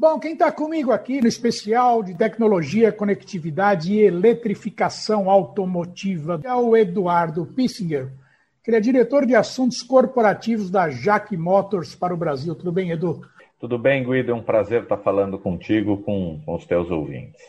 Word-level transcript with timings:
Bom, 0.00 0.18
quem 0.18 0.32
está 0.32 0.50
comigo 0.50 0.92
aqui 0.92 1.20
no 1.20 1.28
especial 1.28 2.02
de 2.02 2.14
tecnologia, 2.14 2.90
conectividade 2.90 3.92
e 3.92 4.00
eletrificação 4.00 5.28
automotiva 5.28 6.40
é 6.42 6.54
o 6.54 6.74
Eduardo 6.74 7.44
Pissinger, 7.44 8.10
que 8.64 8.70
é 8.70 8.80
diretor 8.80 9.26
de 9.26 9.34
assuntos 9.34 9.82
corporativos 9.82 10.70
da 10.70 10.88
Jack 10.88 11.36
Motors 11.36 11.94
para 11.94 12.14
o 12.14 12.16
Brasil. 12.16 12.54
Tudo 12.54 12.72
bem, 12.72 12.92
Edu? 12.92 13.20
Tudo 13.58 13.78
bem, 13.78 14.02
Guido. 14.02 14.32
É 14.32 14.34
um 14.34 14.42
prazer 14.42 14.84
estar 14.84 14.96
falando 14.96 15.38
contigo, 15.38 15.98
com, 15.98 16.40
com 16.46 16.54
os 16.54 16.64
teus 16.64 16.90
ouvintes. 16.90 17.42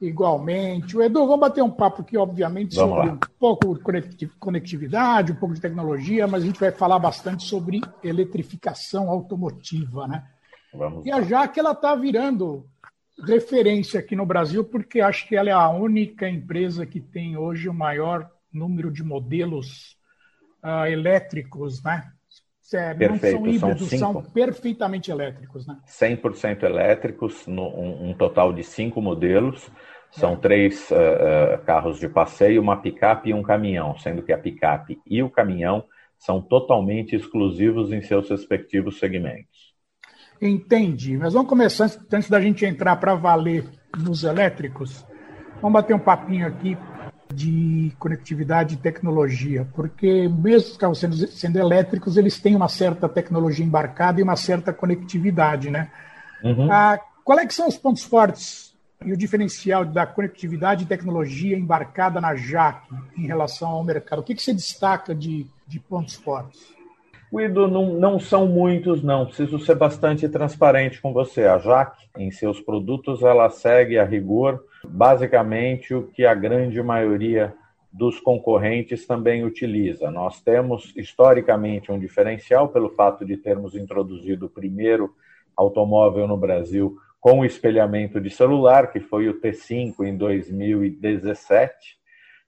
Igualmente. 0.00 0.96
O 0.96 1.02
Edu, 1.02 1.20
vamos 1.20 1.38
bater 1.38 1.62
um 1.62 1.70
papo 1.70 2.02
aqui, 2.02 2.18
obviamente, 2.18 2.74
vamos 2.74 2.96
sobre 2.96 3.10
lá. 3.10 3.14
um 3.14 3.18
pouco 3.38 3.78
de 4.16 4.26
conectividade, 4.40 5.30
um 5.30 5.36
pouco 5.36 5.54
de 5.54 5.60
tecnologia, 5.60 6.26
mas 6.26 6.42
a 6.42 6.46
gente 6.46 6.58
vai 6.58 6.72
falar 6.72 6.98
bastante 6.98 7.44
sobre 7.44 7.80
eletrificação 8.02 9.08
automotiva, 9.08 10.08
né? 10.08 10.24
Vamos 10.72 11.04
e 11.06 11.10
a 11.10 11.20
Jaque 11.22 11.58
ela 11.58 11.72
está 11.72 11.94
virando 11.94 12.66
referência 13.24 14.00
aqui 14.00 14.16
no 14.16 14.24
Brasil 14.24 14.64
porque 14.64 15.00
acho 15.00 15.26
que 15.26 15.36
ela 15.36 15.50
é 15.50 15.52
a 15.52 15.68
única 15.68 16.28
empresa 16.28 16.86
que 16.86 17.00
tem 17.00 17.36
hoje 17.36 17.68
o 17.68 17.74
maior 17.74 18.30
número 18.52 18.90
de 18.90 19.02
modelos 19.02 19.96
uh, 20.64 20.86
elétricos, 20.86 21.82
né? 21.82 22.10
É, 22.72 22.94
não 22.94 23.18
são 23.18 23.46
híbridos, 23.48 23.88
são, 23.88 23.98
são, 23.98 24.22
perfeitamente 24.22 25.10
elétricos, 25.10 25.66
né? 25.66 25.76
100% 25.88 26.62
elétricos, 26.62 27.44
no, 27.44 27.66
um, 27.66 28.10
um, 28.10 28.14
total 28.14 28.52
de 28.52 28.62
cinco 28.62 29.02
modelos. 29.02 29.68
São 30.12 30.34
é. 30.34 30.36
três 30.36 30.88
uh, 30.90 31.60
carros 31.64 31.98
de 31.98 32.08
passeio, 32.08 32.62
uma 32.62 32.80
picape 32.80 33.30
e 33.30 33.34
um 33.34 33.42
caminhão, 33.42 33.98
sendo 33.98 34.22
que 34.22 34.32
a 34.32 34.38
picape 34.38 35.00
e 35.04 35.20
o 35.20 35.28
caminhão 35.28 35.84
são 36.16 36.40
totalmente 36.40 37.16
exclusivos 37.16 37.92
em 37.92 38.02
seus 38.02 38.30
respectivos 38.30 39.00
segmentos. 39.00 39.69
Entendi. 40.40 41.16
Mas 41.16 41.34
vamos 41.34 41.48
começar, 41.48 41.90
antes 42.12 42.30
da 42.30 42.40
gente 42.40 42.64
entrar 42.64 42.96
para 42.96 43.14
valer 43.14 43.64
nos 43.98 44.24
elétricos, 44.24 45.04
vamos 45.60 45.74
bater 45.74 45.94
um 45.94 45.98
papinho 45.98 46.46
aqui 46.46 46.76
de 47.32 47.92
conectividade 47.98 48.74
e 48.74 48.78
tecnologia, 48.78 49.68
porque 49.74 50.28
mesmo 50.28 50.70
os 50.70 50.76
carros 50.76 50.98
sendo, 50.98 51.16
sendo 51.28 51.58
elétricos, 51.58 52.16
eles 52.16 52.40
têm 52.40 52.56
uma 52.56 52.68
certa 52.68 53.08
tecnologia 53.08 53.64
embarcada 53.64 54.20
e 54.20 54.22
uma 54.22 54.36
certa 54.36 54.72
conectividade, 54.72 55.70
né? 55.70 55.90
Uhum. 56.42 56.70
Ah, 56.70 56.98
qual 57.22 57.38
é 57.38 57.46
que 57.46 57.54
são 57.54 57.68
os 57.68 57.76
pontos 57.76 58.02
fortes 58.02 58.74
e 59.04 59.12
o 59.12 59.16
diferencial 59.16 59.84
da 59.84 60.06
conectividade 60.06 60.84
e 60.84 60.86
tecnologia 60.86 61.56
embarcada 61.56 62.20
na 62.20 62.34
JAC 62.34 62.82
em 63.16 63.26
relação 63.26 63.68
ao 63.68 63.84
mercado? 63.84 64.20
O 64.20 64.22
que, 64.22 64.34
que 64.34 64.42
você 64.42 64.52
destaca 64.52 65.14
de, 65.14 65.46
de 65.66 65.78
pontos 65.78 66.14
fortes? 66.14 66.79
Guido, 67.32 67.68
não, 67.68 67.94
não 67.94 68.18
são 68.18 68.46
muitos, 68.46 69.02
não. 69.02 69.26
Preciso 69.26 69.58
ser 69.60 69.76
bastante 69.76 70.28
transparente 70.28 71.00
com 71.00 71.12
você. 71.12 71.44
A 71.44 71.58
Jaque, 71.58 72.08
em 72.18 72.30
seus 72.30 72.60
produtos, 72.60 73.22
ela 73.22 73.48
segue 73.50 73.98
a 73.98 74.04
rigor 74.04 74.64
basicamente 74.84 75.94
o 75.94 76.08
que 76.08 76.24
a 76.24 76.34
grande 76.34 76.82
maioria 76.82 77.54
dos 77.92 78.18
concorrentes 78.20 79.06
também 79.06 79.44
utiliza. 79.44 80.10
Nós 80.10 80.40
temos, 80.40 80.92
historicamente, 80.96 81.92
um 81.92 81.98
diferencial 81.98 82.68
pelo 82.68 82.90
fato 82.90 83.24
de 83.24 83.36
termos 83.36 83.74
introduzido 83.74 84.46
o 84.46 84.50
primeiro 84.50 85.14
automóvel 85.56 86.26
no 86.26 86.36
Brasil 86.36 86.96
com 87.20 87.44
espelhamento 87.44 88.20
de 88.20 88.30
celular, 88.30 88.90
que 88.90 89.00
foi 89.00 89.28
o 89.28 89.40
T5 89.40 90.06
em 90.06 90.16
2017. 90.16 91.98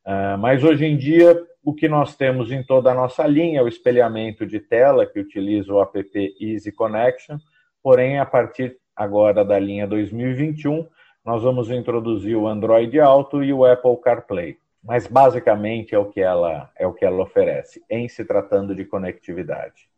Uh, 0.04 0.38
mas 0.38 0.64
hoje 0.64 0.86
em 0.86 0.96
dia 0.96 1.40
o 1.64 1.72
que 1.72 1.88
nós 1.88 2.16
temos 2.16 2.50
em 2.50 2.62
toda 2.62 2.90
a 2.90 2.94
nossa 2.94 3.26
linha 3.26 3.60
é 3.60 3.62
o 3.62 3.68
espelhamento 3.68 4.44
de 4.46 4.58
tela, 4.58 5.06
que 5.06 5.20
utiliza 5.20 5.72
o 5.72 5.80
app 5.80 6.36
Easy 6.40 6.72
Connection, 6.72 7.38
porém, 7.82 8.18
a 8.18 8.26
partir 8.26 8.76
agora 8.96 9.44
da 9.44 9.58
linha 9.58 9.86
2021, 9.86 10.86
nós 11.24 11.42
vamos 11.42 11.70
introduzir 11.70 12.36
o 12.36 12.48
Android 12.48 12.98
Auto 13.00 13.42
e 13.44 13.52
o 13.52 13.64
Apple 13.64 13.96
CarPlay. 13.98 14.58
Mas 14.84 15.06
basicamente 15.06 15.94
é 15.94 15.98
o 15.98 16.06
que 16.06 16.20
ela 16.20 16.68
é 16.76 16.84
o 16.84 16.92
que 16.92 17.04
ela 17.04 17.22
oferece 17.22 17.80
em 17.88 18.08
se 18.08 18.24
tratando 18.24 18.74
de 18.74 18.84
conectividade. 18.84 19.88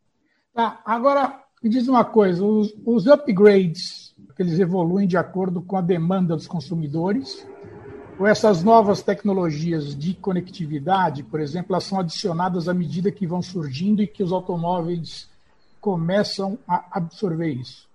Tá, 0.53 0.83
agora 0.85 1.41
me 1.63 1.71
diz 1.71 1.89
uma 1.89 2.05
coisa, 2.05 2.45
os, 2.45 2.75
os 2.85 3.07
upgrades 3.07 4.15
eles 4.39 4.59
evoluem 4.59 5.07
de 5.07 5.17
acordo 5.17 5.63
com 5.63 5.77
a 5.77 5.81
demanda 5.81 6.35
dos 6.35 6.47
consumidores 6.47 7.47
essas 8.21 8.63
novas 8.63 9.03
tecnologias 9.03 9.97
de 9.97 10.15
conectividade, 10.15 11.23
por 11.23 11.41
exemplo, 11.41 11.75
elas 11.75 11.85
são 11.85 11.99
adicionadas 11.99 12.69
à 12.69 12.75
medida 12.75 13.11
que 13.11 13.27
vão 13.27 13.43
surgindo 13.43 14.03
e 14.03 14.07
que 14.07 14.23
os 14.23 14.33
automóveis 14.33 15.29
começam 15.81 16.57
a 16.67 16.85
absorver 16.93 17.49
isso? 17.49 17.89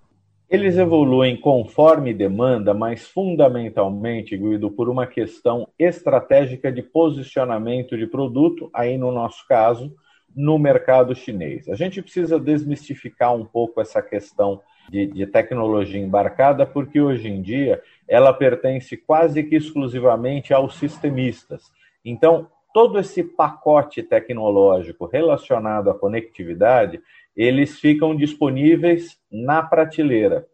Eles 0.50 0.78
evoluem 0.78 1.40
conforme 1.40 2.14
demanda, 2.14 2.74
mas 2.74 3.08
fundamentalmente, 3.08 4.36
Guido, 4.36 4.70
por 4.70 4.90
uma 4.90 5.08
questão 5.08 5.68
estratégica 5.78 6.72
de 6.72 6.82
posicionamento 6.82 7.98
de 7.98 8.08
produto, 8.08 8.70
aí 8.74 8.98
no 8.98 9.12
nosso 9.12 9.48
caso, 9.48 9.94
no 10.36 10.58
mercado 10.60 11.16
chinês. 11.16 11.70
A 11.70 11.76
gente 11.76 12.02
precisa 12.02 12.40
desmistificar 12.40 13.36
um 13.36 13.46
pouco 13.46 13.80
essa 13.80 14.02
questão 14.02 14.60
de, 14.90 15.06
de 15.06 15.26
tecnologia 15.28 16.02
embarcada, 16.02 16.66
porque 16.66 17.00
hoje 17.00 17.28
em 17.28 17.42
dia 17.42 17.82
ela 18.10 18.34
pertence 18.34 18.98
quase 18.98 19.44
que 19.44 19.56
exclusivamente 19.56 20.54
aos 20.54 20.76
sistemistas. 20.76 21.72
Então, 22.04 22.48
todo 22.74 23.00
esse 23.00 23.24
pacote 23.24 24.02
tecnológico 24.02 25.06
relacionado 25.06 25.90
à 25.90 25.94
conectividade, 25.98 27.00
eles 27.36 27.80
ficam 27.80 28.16
disponíveis 28.16 29.18
na 29.32 29.62
prateleira. 29.62 30.46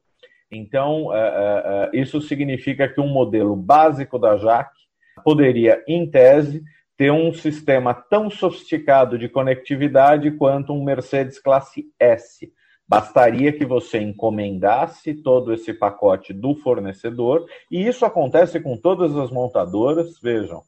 Então, 0.52 1.14
é, 1.14 1.20
é, 1.20 1.98
é, 1.98 2.02
isso 2.02 2.22
significa 2.22 2.88
que 2.88 3.00
um 3.00 3.08
modelo 3.08 3.56
básico 3.56 4.20
da 4.20 4.38
JAC 4.38 4.70
poderia, 5.24 5.84
em 5.88 6.10
tese, 6.10 6.64
ter 6.98 7.12
um 7.12 7.34
sistema 7.34 7.94
tão 7.94 8.30
sofisticado 8.30 9.18
de 9.18 9.28
conectividade 9.28 10.32
quanto 10.32 10.74
um 10.74 10.84
Mercedes 10.84 11.40
classe 11.40 11.86
S. 12.00 12.52
Bastaria 12.88 13.52
que 13.52 13.66
você 13.66 14.00
encomendasse 14.00 15.14
todo 15.16 15.54
esse 15.54 15.74
pacote 15.74 16.32
do 16.34 16.56
fornecedor, 16.56 17.46
e 17.72 17.88
isso 17.88 18.06
acontece 18.06 18.60
com 18.60 18.78
todas 18.78 19.18
as 19.18 19.32
montadoras, 19.32 20.20
vejam, 20.20 20.62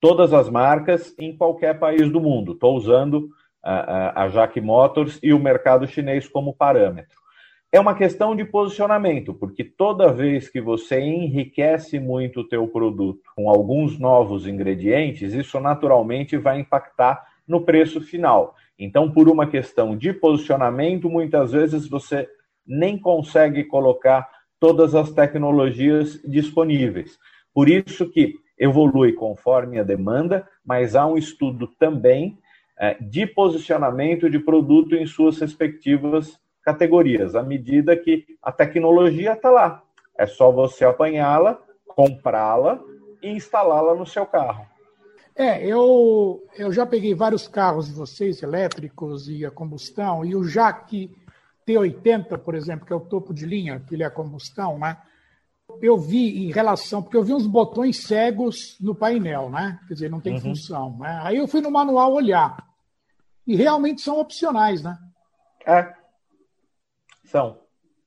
todas 0.00 0.34
as 0.34 0.50
marcas 0.50 1.14
em 1.18 1.34
qualquer 1.34 1.78
país 1.78 2.10
do 2.10 2.20
mundo. 2.20 2.52
Estou 2.52 2.76
usando 2.76 3.28
a, 3.62 4.24
a 4.24 4.28
Jack 4.28 4.60
Motors 4.60 5.18
e 5.22 5.32
o 5.32 5.38
mercado 5.38 5.86
chinês 5.86 6.28
como 6.28 6.54
parâmetro. 6.54 7.24
É 7.72 7.80
uma 7.80 7.96
questão 7.96 8.36
de 8.36 8.44
posicionamento, 8.44 9.34
porque 9.34 9.64
toda 9.64 10.12
vez 10.12 10.48
que 10.48 10.60
você 10.60 11.00
enriquece 11.00 11.98
muito 11.98 12.40
o 12.40 12.48
teu 12.48 12.68
produto 12.68 13.22
com 13.34 13.50
alguns 13.50 13.98
novos 13.98 14.46
ingredientes, 14.46 15.32
isso 15.32 15.58
naturalmente 15.58 16.36
vai 16.36 16.60
impactar 16.60 17.26
no 17.48 17.62
preço 17.62 18.00
final. 18.00 18.54
Então, 18.78 19.10
por 19.10 19.28
uma 19.28 19.46
questão 19.46 19.96
de 19.96 20.12
posicionamento, 20.12 21.08
muitas 21.08 21.52
vezes 21.52 21.88
você 21.88 22.28
nem 22.66 22.98
consegue 22.98 23.64
colocar 23.64 24.28
todas 24.58 24.94
as 24.94 25.12
tecnologias 25.12 26.20
disponíveis. 26.24 27.18
Por 27.52 27.68
isso 27.68 28.10
que 28.10 28.34
evolui 28.58 29.12
conforme 29.12 29.78
a 29.78 29.82
demanda, 29.82 30.48
mas 30.64 30.96
há 30.96 31.06
um 31.06 31.16
estudo 31.16 31.66
também 31.78 32.38
é, 32.78 32.96
de 33.00 33.26
posicionamento 33.26 34.28
de 34.28 34.38
produto 34.38 34.94
em 34.94 35.06
suas 35.06 35.38
respectivas 35.38 36.38
categorias, 36.62 37.36
à 37.36 37.42
medida 37.42 37.96
que 37.96 38.24
a 38.42 38.50
tecnologia 38.50 39.34
está 39.34 39.50
lá. 39.50 39.82
É 40.18 40.26
só 40.26 40.50
você 40.50 40.84
apanhá-la, 40.84 41.60
comprá-la 41.86 42.80
e 43.22 43.30
instalá-la 43.30 43.94
no 43.94 44.06
seu 44.06 44.24
carro. 44.24 44.66
É, 45.36 45.66
eu, 45.66 46.46
eu 46.56 46.72
já 46.72 46.86
peguei 46.86 47.12
vários 47.12 47.48
carros 47.48 47.86
de 47.86 47.92
vocês, 47.92 48.40
elétricos 48.42 49.28
e 49.28 49.44
a 49.44 49.50
combustão, 49.50 50.24
e 50.24 50.36
o 50.36 50.44
Jaque 50.44 51.10
T80, 51.66 52.38
por 52.38 52.54
exemplo, 52.54 52.86
que 52.86 52.92
é 52.92 52.96
o 52.96 53.00
topo 53.00 53.34
de 53.34 53.44
linha, 53.44 53.80
que 53.80 53.94
ele 53.94 54.04
é 54.04 54.06
a 54.06 54.10
combustão, 54.10 54.78
né? 54.78 54.96
Eu 55.82 55.98
vi 55.98 56.46
em 56.46 56.52
relação, 56.52 57.02
porque 57.02 57.16
eu 57.16 57.24
vi 57.24 57.32
uns 57.32 57.46
botões 57.46 58.06
cegos 58.06 58.76
no 58.80 58.94
painel, 58.94 59.50
né? 59.50 59.80
Quer 59.88 59.94
dizer, 59.94 60.10
não 60.10 60.20
tem 60.20 60.34
uhum. 60.34 60.40
função. 60.40 60.98
Né? 60.98 61.20
Aí 61.22 61.36
eu 61.38 61.48
fui 61.48 61.60
no 61.60 61.70
manual 61.70 62.12
olhar. 62.12 62.56
E 63.46 63.56
realmente 63.56 64.02
são 64.02 64.20
opcionais, 64.20 64.82
né? 64.82 64.96
É. 65.66 65.92
São. 67.24 67.58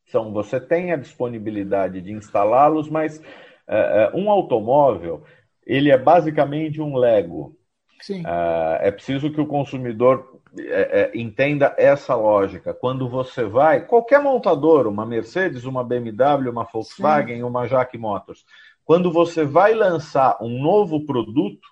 são 0.06 0.32
você 0.32 0.62
tem 0.62 0.94
a 0.94 0.98
disponibilidade 0.98 2.00
de 2.00 2.12
instalá-los, 2.14 2.90
mas 2.90 3.18
uh, 3.18 4.16
um 4.16 4.30
automóvel 4.30 5.24
ele 5.68 5.92
é 5.92 5.98
basicamente 5.98 6.82
um 6.82 6.96
Lego. 6.96 7.54
Sim. 8.02 8.22
Uh, 8.22 8.78
é 8.80 8.90
preciso 8.90 9.30
que 9.30 9.42
o 9.42 9.46
consumidor 9.46 10.40
é, 10.58 11.12
é, 11.14 11.20
entenda 11.20 11.76
essa 11.78 12.16
lógica. 12.16 12.74
Quando 12.74 13.10
você 13.10 13.44
vai, 13.44 13.86
qualquer 13.86 14.22
montador, 14.22 14.88
uma 14.88 15.06
Mercedes, 15.06 15.66
uma 15.66 15.84
BMW, 15.84 16.50
uma 16.50 16.64
Volkswagen, 16.64 17.38
Sim. 17.38 17.44
uma 17.44 17.68
Jack 17.68 17.98
Motors, 17.98 18.46
quando 18.86 19.12
você 19.12 19.44
vai 19.44 19.74
lançar 19.74 20.38
um 20.42 20.62
novo 20.62 21.06
produto, 21.06 21.68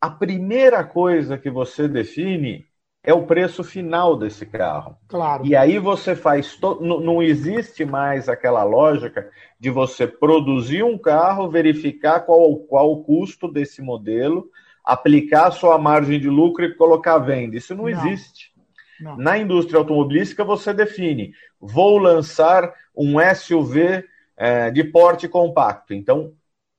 a 0.00 0.08
primeira 0.08 0.82
coisa 0.82 1.36
que 1.36 1.50
você 1.50 1.86
define 1.86 2.66
é 3.04 3.12
o 3.12 3.26
preço 3.26 3.62
final 3.62 4.16
desse 4.16 4.46
carro. 4.46 4.96
Claro. 5.06 5.44
E 5.44 5.54
aí 5.54 5.78
você 5.78 6.16
faz. 6.16 6.56
To... 6.56 6.80
Não 6.80 7.22
existe 7.22 7.84
mais 7.84 8.30
aquela 8.30 8.64
lógica 8.64 9.30
de 9.60 9.68
você 9.68 10.06
produzir 10.06 10.82
um 10.82 10.96
carro, 10.96 11.50
verificar 11.50 12.20
qual, 12.20 12.56
qual 12.60 12.90
o 12.90 13.04
custo 13.04 13.46
desse 13.46 13.82
modelo, 13.82 14.48
aplicar 14.82 15.48
a 15.48 15.50
sua 15.50 15.78
margem 15.78 16.18
de 16.18 16.30
lucro 16.30 16.64
e 16.64 16.74
colocar 16.74 17.16
a 17.16 17.18
venda. 17.18 17.56
Isso 17.56 17.74
não, 17.74 17.84
não. 17.84 17.90
existe. 17.90 18.54
Não. 18.98 19.18
Na 19.18 19.36
indústria 19.36 19.78
automobilística, 19.78 20.42
você 20.42 20.72
define: 20.72 21.34
vou 21.60 21.98
lançar 21.98 22.72
um 22.96 23.16
SUV 23.34 24.02
é, 24.34 24.70
de 24.70 24.82
porte 24.82 25.28
compacto. 25.28 25.92
Então, 25.92 26.32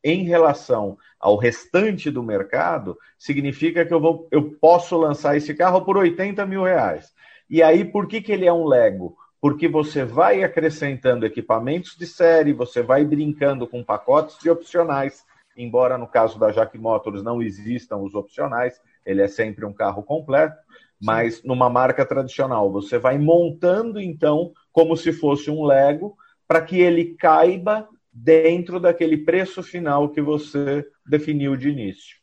em 0.05 0.23
relação 0.23 0.99
ao 1.19 1.35
restante 1.35 2.11
do 2.11 2.21
mercado, 2.21 2.95
significa 3.17 3.83
que 3.83 3.91
eu, 3.91 3.99
vou, 3.99 4.27
eu 4.29 4.51
posso 4.51 4.95
lançar 4.95 5.35
esse 5.35 5.55
carro 5.55 5.83
por 5.83 5.97
80 5.97 6.45
mil 6.45 6.63
reais. 6.63 7.11
E 7.49 7.63
aí, 7.63 7.83
por 7.83 8.07
que, 8.07 8.21
que 8.21 8.31
ele 8.31 8.45
é 8.45 8.53
um 8.53 8.67
Lego? 8.67 9.17
Porque 9.41 9.67
você 9.67 10.05
vai 10.05 10.43
acrescentando 10.43 11.25
equipamentos 11.25 11.95
de 11.97 12.05
série, 12.05 12.53
você 12.53 12.83
vai 12.83 13.03
brincando 13.03 13.65
com 13.65 13.83
pacotes 13.83 14.37
de 14.37 14.47
opcionais, 14.47 15.25
embora 15.57 15.97
no 15.97 16.07
caso 16.07 16.37
da 16.37 16.51
Jack 16.51 16.77
Motors 16.77 17.23
não 17.23 17.41
existam 17.41 17.97
os 17.97 18.13
opcionais, 18.13 18.79
ele 19.03 19.23
é 19.23 19.27
sempre 19.27 19.65
um 19.65 19.73
carro 19.73 20.03
completo, 20.03 20.55
mas 21.01 21.43
numa 21.43 21.69
marca 21.69 22.05
tradicional, 22.05 22.71
você 22.71 22.99
vai 22.99 23.17
montando 23.17 23.99
então 23.99 24.53
como 24.71 24.95
se 24.95 25.11
fosse 25.11 25.49
um 25.49 25.65
Lego 25.65 26.15
para 26.47 26.61
que 26.61 26.79
ele 26.79 27.15
caiba 27.15 27.89
dentro 28.15 28.79
daquele 28.79 29.17
preço 29.17 29.61
final 29.61 30.09
que 30.09 30.21
você 30.21 30.87
definiu 31.05 31.57
de 31.57 31.69
início. 31.69 32.15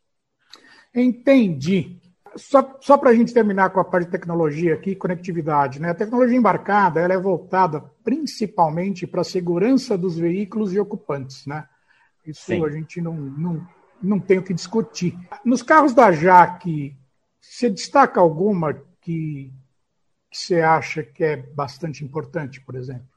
Entendi. 0.95 2.01
Só, 2.35 2.79
só 2.81 2.97
para 2.97 3.11
a 3.11 3.15
gente 3.15 3.35
terminar 3.35 3.69
com 3.71 3.79
a 3.79 3.85
parte 3.85 4.07
de 4.07 4.13
tecnologia 4.13 4.73
aqui, 4.73 4.95
conectividade, 4.95 5.79
né? 5.79 5.91
A 5.91 5.95
tecnologia 5.95 6.39
embarcada 6.39 6.99
ela 6.99 7.13
é 7.13 7.19
voltada 7.19 7.81
principalmente 8.03 9.07
para 9.07 9.21
a 9.21 9.25
segurança 9.25 9.99
dos 9.99 10.17
veículos 10.17 10.73
e 10.73 10.81
ocupantes, 10.81 11.45
né? 11.47 11.69
Isso 12.25 12.47
Sim. 12.47 12.65
a 12.65 12.71
gente 12.71 13.03
não, 13.03 13.15
não, 13.15 13.69
não 14.03 14.19
tem 14.19 14.39
o 14.39 14.43
que 14.43 14.55
discutir. 14.55 15.19
Nos 15.45 15.63
carros 15.63 15.93
da 15.93 16.11
JAC, 16.11 16.97
você 17.39 17.69
destaca 17.69 18.19
alguma 18.19 18.73
que, 19.03 19.53
que 20.31 20.39
você 20.39 20.63
acha 20.63 21.03
que 21.03 21.23
é 21.23 21.37
bastante 21.37 22.03
importante, 22.03 22.63
por 22.63 22.77
exemplo? 22.77 23.12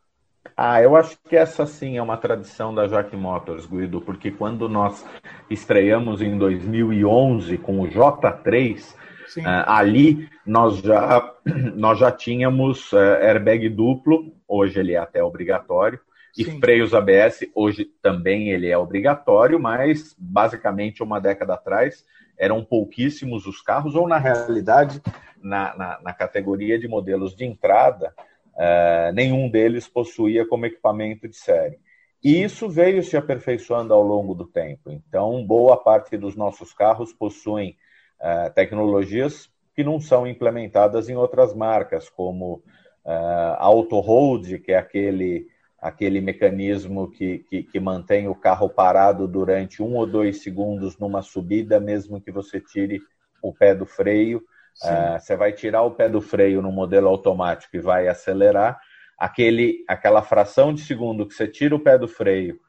Ah, 0.57 0.81
eu 0.81 0.95
acho 0.95 1.17
que 1.27 1.35
essa 1.35 1.65
sim 1.65 1.97
é 1.97 2.01
uma 2.01 2.15
tradição 2.15 2.73
da 2.73 2.87
Jack 2.87 3.13
Motors, 3.13 3.65
Guido, 3.65 3.99
porque 3.99 4.31
quando 4.31 4.69
nós 4.69 5.05
estreamos 5.49 6.21
em 6.21 6.37
2011 6.37 7.57
com 7.57 7.81
o 7.81 7.87
J3, 7.87 8.93
uh, 8.93 9.41
ali 9.67 10.29
nós 10.45 10.77
já, 10.77 11.33
nós 11.75 11.99
já 11.99 12.09
tínhamos 12.09 12.93
uh, 12.93 12.97
airbag 13.21 13.67
duplo, 13.67 14.33
hoje 14.47 14.79
ele 14.79 14.93
é 14.93 14.97
até 14.97 15.21
obrigatório, 15.21 15.99
e 16.37 16.45
sim. 16.45 16.59
freios 16.59 16.93
ABS, 16.93 17.45
hoje 17.53 17.85
também 18.01 18.49
ele 18.49 18.69
é 18.69 18.77
obrigatório, 18.77 19.59
mas 19.59 20.15
basicamente 20.17 21.03
uma 21.03 21.19
década 21.19 21.55
atrás 21.55 22.05
eram 22.37 22.63
pouquíssimos 22.63 23.45
os 23.45 23.61
carros, 23.61 23.93
ou 23.93 24.07
na 24.07 24.17
realidade, 24.17 25.01
na, 25.41 25.75
na, 25.75 25.99
na 26.01 26.13
categoria 26.13 26.79
de 26.79 26.87
modelos 26.87 27.35
de 27.35 27.43
entrada, 27.43 28.13
Uh, 28.55 29.11
nenhum 29.13 29.49
deles 29.49 29.87
possuía 29.87 30.47
como 30.47 30.65
equipamento 30.65 31.27
de 31.27 31.35
série. 31.35 31.77
E 32.23 32.41
isso 32.41 32.69
veio 32.69 33.03
se 33.03 33.15
aperfeiçoando 33.15 33.93
ao 33.93 34.01
longo 34.01 34.33
do 34.33 34.45
tempo. 34.45 34.89
Então, 34.89 35.45
boa 35.45 35.77
parte 35.77 36.17
dos 36.17 36.35
nossos 36.35 36.73
carros 36.73 37.13
possuem 37.13 37.77
uh, 38.19 38.51
tecnologias 38.53 39.49
que 39.75 39.83
não 39.83 39.99
são 39.99 40.25
implementadas 40.25 41.09
em 41.09 41.15
outras 41.15 41.53
marcas, 41.53 42.09
como 42.09 42.63
uh, 43.05 43.55
Auto 43.59 43.99
Hold, 43.99 44.59
que 44.59 44.71
é 44.71 44.77
aquele, 44.77 45.47
aquele 45.77 46.21
mecanismo 46.21 47.11
que, 47.11 47.39
que, 47.49 47.63
que, 47.63 47.79
mantém 47.79 48.27
o 48.27 48.33
carro 48.33 48.69
parado 48.69 49.27
durante 49.27 49.83
um 49.83 49.95
ou 49.95 50.07
dois 50.07 50.41
segundos 50.41 50.97
numa 50.97 51.21
subida, 51.21 51.79
mesmo 51.79 52.21
que 52.21 52.31
você 52.31 52.59
tire 52.59 53.01
o 53.41 53.53
pé 53.53 53.75
do 53.75 53.85
freio. 53.85 54.41
Uh, 54.83 55.19
você 55.19 55.35
vai 55.35 55.53
tirar 55.53 55.83
o 55.83 55.91
pé 55.91 56.09
do 56.09 56.21
freio 56.21 56.61
no 56.61 56.71
modelo 56.71 57.07
automático 57.07 57.75
e 57.75 57.79
vai 57.79 58.07
acelerar. 58.07 58.79
Aquele, 59.17 59.85
aquela 59.87 60.21
fração 60.21 60.73
de 60.73 60.81
segundo 60.81 61.25
que 61.25 61.33
você 61.33 61.47
tira 61.47 61.73
o 61.73 61.79
pé 61.79 61.97
do 61.97 62.07
freio 62.07 62.59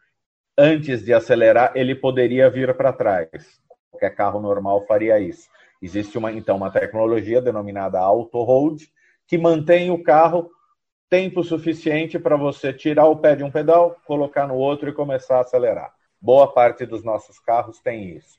antes 0.56 1.05
de 1.05 1.12
acelerar, 1.12 1.73
ele 1.75 1.94
poderia 1.94 2.49
vir 2.49 2.75
para 2.76 2.93
trás. 2.93 3.29
Qualquer 3.91 4.14
carro 4.14 4.41
normal 4.41 4.87
faria 4.87 5.19
isso. 5.19 5.49
Existe 5.82 6.17
uma, 6.17 6.32
então 6.32 6.56
uma 6.56 6.70
tecnologia 6.70 7.43
denominada 7.43 7.99
auto 7.99 8.43
hold 8.43 8.82
que 9.26 9.37
mantém 9.37 9.91
o 9.91 10.03
carro 10.03 10.49
tempo 11.11 11.43
suficiente 11.43 12.19
para 12.19 12.37
você 12.37 12.73
tirar 12.73 13.06
o 13.06 13.17
pé 13.17 13.35
de 13.35 13.44
um 13.44 13.50
pedal, 13.50 13.97
colocar 14.06 14.47
no 14.47 14.55
outro 14.55 14.88
e 14.88 14.94
começar 14.94 15.38
a 15.38 15.41
acelerar. 15.41 15.93
Boa 16.20 16.53
parte 16.53 16.87
dos 16.87 17.05
nossos 17.05 17.38
carros 17.38 17.81
tem 17.81 18.17
isso 18.17 18.38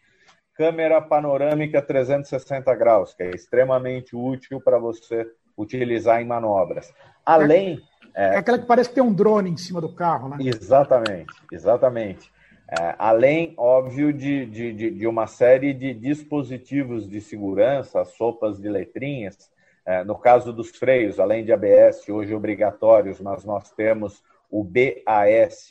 câmera 0.58 1.00
panorâmica 1.00 1.82
360 1.82 2.74
graus, 2.76 3.14
que 3.14 3.22
é 3.22 3.30
extremamente 3.30 4.16
útil 4.16 4.60
para 4.60 4.80
você 4.80 5.30
utilizar 5.56 6.20
em 6.20 6.26
manobras. 6.26 6.92
Além. 7.24 7.80
É, 8.16 8.36
é, 8.36 8.38
aquela 8.38 8.58
que 8.58 8.66
parece 8.66 8.90
que 8.90 8.96
tem 8.96 9.04
um 9.04 9.14
drone 9.14 9.52
em 9.52 9.58
cima 9.58 9.80
do 9.80 9.94
carro, 9.94 10.30
né? 10.30 10.38
Exatamente, 10.40 11.34
exatamente. 11.52 12.32
É, 12.70 12.96
além, 12.98 13.54
óbvio, 13.56 14.12
de, 14.12 14.46
de, 14.46 14.92
de, 14.92 15.08
uma 15.08 15.28
série 15.28 15.74
de 15.74 15.94
dispositivos 15.94 17.08
de 17.08 17.22
segurança, 17.22 18.04
sopas 18.04 18.60
de 18.60 18.68
letrinhas. 18.68 19.50
É, 19.86 20.04
no 20.04 20.18
caso 20.18 20.52
dos 20.52 20.72
freios, 20.72 21.18
além 21.18 21.46
de 21.46 21.54
ABS, 21.54 22.10
hoje 22.10 22.34
obrigatórios, 22.34 23.22
mas 23.22 23.46
nós 23.46 23.72
temos 23.72 24.22
o 24.50 24.64
BAS, 24.64 25.70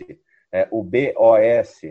é, 0.51 0.67
o 0.71 0.83
BOS, 0.83 1.83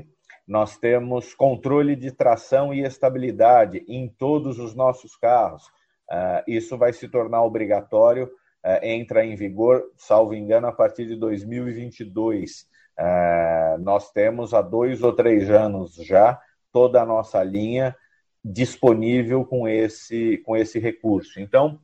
nós 0.47 0.77
temos 0.77 1.33
controle 1.33 1.95
de 1.95 2.11
tração 2.11 2.73
e 2.73 2.81
estabilidade 2.81 3.83
em 3.87 4.07
todos 4.07 4.59
os 4.59 4.75
nossos 4.75 5.15
carros. 5.15 5.65
Uh, 6.09 6.43
isso 6.47 6.77
vai 6.77 6.93
se 6.93 7.07
tornar 7.07 7.43
obrigatório, 7.43 8.25
uh, 8.25 8.85
entra 8.85 9.25
em 9.25 9.35
vigor, 9.35 9.83
salvo 9.97 10.35
engano, 10.35 10.67
a 10.67 10.71
partir 10.71 11.07
de 11.07 11.15
2022. 11.15 12.61
Uh, 12.61 12.65
eh, 12.97 13.77
nós 13.79 14.11
temos 14.11 14.53
há 14.53 14.61
dois 14.61 15.01
ou 15.01 15.11
três 15.11 15.49
anos 15.49 15.95
já 15.95 16.39
toda 16.71 17.01
a 17.01 17.05
nossa 17.05 17.43
linha 17.43 17.95
disponível 18.43 19.43
com 19.43 19.67
esse, 19.67 20.37
com 20.45 20.55
esse 20.55 20.77
recurso. 20.77 21.39
Então, 21.39 21.79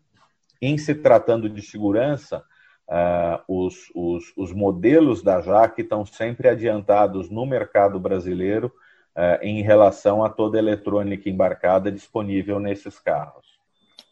em 0.62 0.78
se 0.78 0.94
tratando 0.94 1.50
de 1.50 1.62
segurança, 1.62 2.44
Uh, 2.92 3.40
os, 3.48 3.90
os, 3.96 4.34
os, 4.36 4.52
modelos 4.52 5.24
da 5.24 5.40
JAC 5.40 5.80
estão 5.80 6.06
sempre 6.06 6.50
adiantados 6.50 7.30
no 7.30 7.46
mercado 7.46 7.98
brasileiro 7.98 8.68
uh, 9.16 9.42
em 9.42 9.62
relação 9.62 10.26
a 10.26 10.30
toda 10.30 10.58
a 10.58 10.60
eletrônica 10.60 11.30
embarcada 11.30 11.90
disponível 11.90 12.60
nesses 12.60 13.00
carros. 13.00 13.46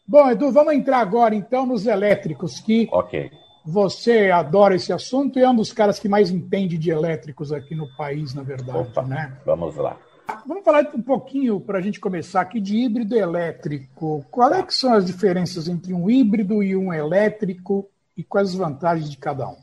Bom, 0.08 0.30
Edu, 0.30 0.50
vamos 0.50 0.72
entrar 0.72 1.00
agora 1.00 1.34
então 1.34 1.66
nos 1.66 1.86
elétricos, 1.86 2.58
que 2.58 2.88
okay. 2.90 3.30
você 3.66 4.30
adora 4.30 4.74
esse 4.74 4.94
assunto 4.94 5.38
e 5.38 5.42
é 5.42 5.50
um 5.50 5.56
dos 5.56 5.74
caras 5.74 5.98
que 5.98 6.08
mais 6.08 6.30
entende 6.30 6.78
de 6.78 6.90
elétricos 6.90 7.52
aqui 7.52 7.74
no 7.74 7.86
país, 7.98 8.32
na 8.32 8.42
verdade. 8.42 8.78
Opa, 8.78 9.02
né? 9.02 9.36
Vamos 9.44 9.76
lá. 9.76 9.98
Vamos 10.46 10.64
falar 10.64 10.90
um 10.94 11.02
pouquinho, 11.02 11.60
para 11.60 11.78
a 11.78 11.82
gente 11.82 12.00
começar 12.00 12.40
aqui, 12.40 12.58
de 12.58 12.78
híbrido 12.78 13.14
elétrico. 13.14 14.24
Quais 14.30 14.52
é 14.56 14.62
que 14.62 14.74
são 14.74 14.94
as 14.94 15.04
diferenças 15.04 15.68
entre 15.68 15.92
um 15.92 16.08
híbrido 16.08 16.62
e 16.62 16.74
um 16.74 16.94
elétrico? 16.94 17.86
E 18.20 18.24
quais 18.24 18.50
as 18.50 18.54
vantagens 18.54 19.10
de 19.10 19.16
cada 19.16 19.48
um? 19.48 19.56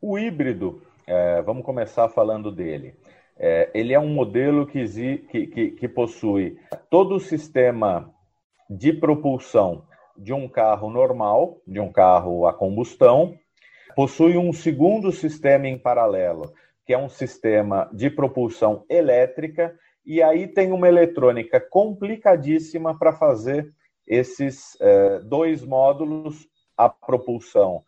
O 0.00 0.18
híbrido, 0.18 0.80
é, 1.06 1.42
vamos 1.42 1.66
começar 1.66 2.08
falando 2.08 2.50
dele. 2.50 2.94
É, 3.38 3.70
ele 3.74 3.92
é 3.92 4.00
um 4.00 4.08
modelo 4.08 4.66
que, 4.66 4.82
que, 5.30 5.46
que, 5.46 5.70
que 5.72 5.86
possui 5.86 6.58
todo 6.88 7.16
o 7.16 7.20
sistema 7.20 8.10
de 8.70 8.90
propulsão 8.90 9.84
de 10.16 10.32
um 10.32 10.48
carro 10.48 10.88
normal, 10.88 11.60
de 11.66 11.78
um 11.78 11.92
carro 11.92 12.46
a 12.46 12.54
combustão, 12.54 13.38
possui 13.94 14.38
um 14.38 14.50
segundo 14.50 15.12
sistema 15.12 15.68
em 15.68 15.78
paralelo, 15.78 16.54
que 16.86 16.94
é 16.94 16.98
um 16.98 17.10
sistema 17.10 17.86
de 17.92 18.08
propulsão 18.08 18.82
elétrica, 18.88 19.78
e 20.06 20.22
aí 20.22 20.48
tem 20.48 20.72
uma 20.72 20.88
eletrônica 20.88 21.60
complicadíssima 21.60 22.98
para 22.98 23.12
fazer 23.12 23.70
esses 24.06 24.74
é, 24.80 25.18
dois 25.18 25.62
módulos 25.62 26.48
a 26.76 26.88
propulsão 26.88 27.82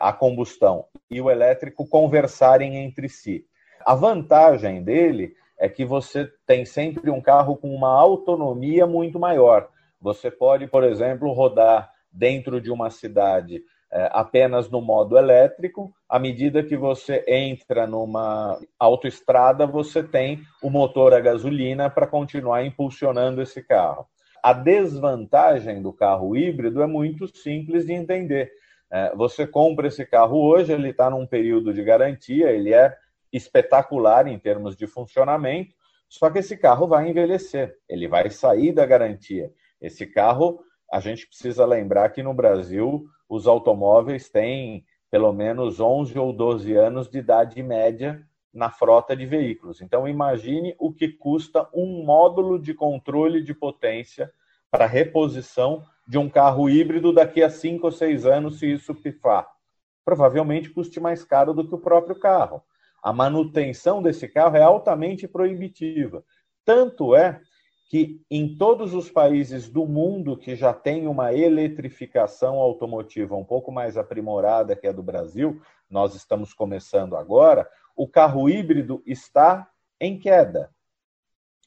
a 0.00 0.12
combustão 0.12 0.86
e 1.08 1.20
o 1.20 1.30
elétrico 1.30 1.86
conversarem 1.88 2.76
entre 2.76 3.08
si. 3.08 3.44
A 3.84 3.94
vantagem 3.94 4.82
dele 4.82 5.32
é 5.56 5.68
que 5.68 5.84
você 5.84 6.28
tem 6.46 6.64
sempre 6.64 7.10
um 7.10 7.20
carro 7.20 7.56
com 7.56 7.72
uma 7.74 7.88
autonomia 7.88 8.86
muito 8.86 9.18
maior. 9.18 9.68
Você 10.00 10.30
pode, 10.30 10.66
por 10.66 10.84
exemplo, 10.84 11.32
rodar 11.32 11.90
dentro 12.12 12.60
de 12.60 12.70
uma 12.70 12.90
cidade 12.90 13.62
é, 13.90 14.08
apenas 14.12 14.68
no 14.68 14.80
modo 14.80 15.16
elétrico. 15.16 15.92
À 16.08 16.18
medida 16.18 16.62
que 16.62 16.76
você 16.76 17.24
entra 17.26 17.86
numa 17.86 18.58
autoestrada, 18.78 19.66
você 19.66 20.02
tem 20.02 20.40
o 20.62 20.68
motor 20.68 21.14
a 21.14 21.20
gasolina 21.20 21.88
para 21.88 22.06
continuar 22.06 22.64
impulsionando 22.64 23.40
esse 23.40 23.62
carro. 23.62 24.06
A 24.42 24.52
desvantagem 24.52 25.82
do 25.82 25.92
carro 25.92 26.36
híbrido 26.36 26.82
é 26.82 26.86
muito 26.86 27.26
simples 27.26 27.86
de 27.86 27.92
entender. 27.92 28.52
É, 28.90 29.14
você 29.14 29.46
compra 29.46 29.88
esse 29.88 30.04
carro 30.06 30.38
hoje, 30.38 30.72
ele 30.72 30.90
está 30.90 31.10
num 31.10 31.26
período 31.26 31.72
de 31.72 31.82
garantia, 31.82 32.50
ele 32.50 32.72
é 32.72 32.96
espetacular 33.32 34.26
em 34.26 34.38
termos 34.38 34.76
de 34.76 34.86
funcionamento, 34.86 35.74
só 36.08 36.30
que 36.30 36.38
esse 36.38 36.56
carro 36.56 36.86
vai 36.88 37.08
envelhecer, 37.08 37.76
ele 37.88 38.08
vai 38.08 38.30
sair 38.30 38.72
da 38.72 38.86
garantia. 38.86 39.52
Esse 39.80 40.06
carro, 40.06 40.60
a 40.90 41.00
gente 41.00 41.26
precisa 41.26 41.66
lembrar 41.66 42.08
que 42.10 42.22
no 42.22 42.32
Brasil 42.32 43.04
os 43.28 43.46
automóveis 43.46 44.30
têm 44.30 44.84
pelo 45.10 45.32
menos 45.32 45.80
11 45.80 46.18
ou 46.18 46.32
12 46.32 46.74
anos 46.74 47.08
de 47.08 47.18
idade 47.18 47.62
média 47.62 48.26
na 48.52 48.70
frota 48.70 49.14
de 49.14 49.26
veículos. 49.26 49.80
Então, 49.80 50.08
imagine 50.08 50.74
o 50.78 50.92
que 50.92 51.08
custa 51.08 51.68
um 51.72 52.04
módulo 52.04 52.58
de 52.58 52.74
controle 52.74 53.42
de 53.42 53.54
potência 53.54 54.32
para 54.70 54.86
reposição 54.86 55.82
de 56.06 56.18
um 56.18 56.28
carro 56.28 56.68
híbrido 56.68 57.12
daqui 57.12 57.42
a 57.42 57.50
5 57.50 57.86
ou 57.86 57.92
6 57.92 58.26
anos, 58.26 58.58
se 58.58 58.72
isso 58.72 58.94
pifar. 58.94 59.46
Provavelmente 60.04 60.70
custe 60.70 60.98
mais 60.98 61.22
caro 61.24 61.52
do 61.52 61.66
que 61.66 61.74
o 61.74 61.80
próprio 61.80 62.18
carro. 62.18 62.62
A 63.02 63.12
manutenção 63.12 64.02
desse 64.02 64.26
carro 64.26 64.56
é 64.56 64.62
altamente 64.62 65.28
proibitiva. 65.28 66.24
Tanto 66.64 67.14
é 67.14 67.40
que 67.88 68.20
em 68.30 68.56
todos 68.56 68.92
os 68.92 69.10
países 69.10 69.68
do 69.68 69.86
mundo 69.86 70.36
que 70.36 70.54
já 70.54 70.74
tem 70.74 71.06
uma 71.06 71.32
eletrificação 71.32 72.56
automotiva 72.56 73.34
um 73.34 73.44
pouco 73.44 73.72
mais 73.72 73.96
aprimorada 73.96 74.76
que 74.76 74.86
a 74.86 74.92
do 74.92 75.02
Brasil, 75.02 75.60
nós 75.88 76.14
estamos 76.14 76.52
começando 76.52 77.16
agora, 77.16 77.68
o 77.98 78.06
carro 78.06 78.48
híbrido 78.48 79.02
está 79.04 79.68
em 80.00 80.16
queda. 80.16 80.70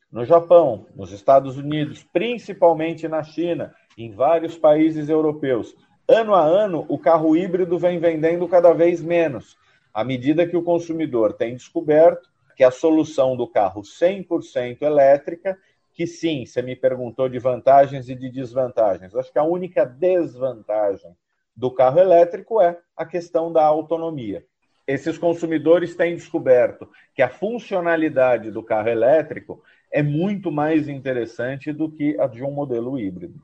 No 0.09 0.23
Japão, 0.23 0.87
nos 0.95 1.11
Estados 1.11 1.57
Unidos, 1.57 2.05
principalmente 2.13 3.05
na 3.05 3.21
China, 3.21 3.75
em 3.97 4.13
vários 4.13 4.57
países 4.57 5.09
europeus, 5.09 5.75
ano 6.07 6.33
a 6.33 6.41
ano 6.41 6.85
o 6.87 6.97
carro 6.97 7.35
híbrido 7.35 7.77
vem 7.77 7.99
vendendo 7.99 8.47
cada 8.47 8.71
vez 8.71 9.01
menos, 9.01 9.57
à 9.93 10.05
medida 10.05 10.47
que 10.47 10.55
o 10.55 10.63
consumidor 10.63 11.33
tem 11.33 11.53
descoberto 11.53 12.29
que 12.55 12.63
a 12.63 12.71
solução 12.71 13.35
do 13.35 13.45
carro 13.45 13.81
100% 13.81 14.81
elétrica 14.83 15.57
que 15.91 16.07
sim, 16.07 16.45
você 16.45 16.61
me 16.61 16.77
perguntou 16.77 17.27
de 17.27 17.39
vantagens 17.39 18.07
e 18.07 18.15
de 18.15 18.29
desvantagens. 18.29 19.13
Acho 19.13 19.33
que 19.33 19.39
a 19.39 19.43
única 19.43 19.85
desvantagem 19.85 21.13
do 21.53 21.69
carro 21.69 21.99
elétrico 21.99 22.61
é 22.61 22.79
a 22.95 23.05
questão 23.05 23.51
da 23.51 23.65
autonomia. 23.65 24.45
Esses 24.91 25.17
consumidores 25.17 25.95
têm 25.95 26.15
descoberto 26.15 26.89
que 27.15 27.21
a 27.21 27.29
funcionalidade 27.29 28.51
do 28.51 28.61
carro 28.63 28.89
elétrico 28.89 29.63
é 29.91 30.03
muito 30.03 30.51
mais 30.51 30.87
interessante 30.87 31.71
do 31.71 31.89
que 31.89 32.19
a 32.19 32.27
de 32.27 32.43
um 32.43 32.51
modelo 32.51 32.99
híbrido. 32.99 33.41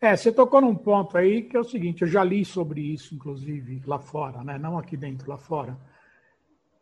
É, 0.00 0.16
você 0.16 0.30
tocou 0.30 0.60
num 0.60 0.74
ponto 0.74 1.16
aí 1.16 1.42
que 1.42 1.56
é 1.56 1.60
o 1.60 1.64
seguinte, 1.64 2.02
eu 2.02 2.08
já 2.08 2.22
li 2.22 2.44
sobre 2.44 2.80
isso, 2.80 3.14
inclusive, 3.14 3.82
lá 3.86 3.98
fora, 3.98 4.44
né? 4.44 4.58
não 4.58 4.78
aqui 4.78 4.96
dentro, 4.96 5.28
lá 5.28 5.36
fora 5.36 5.76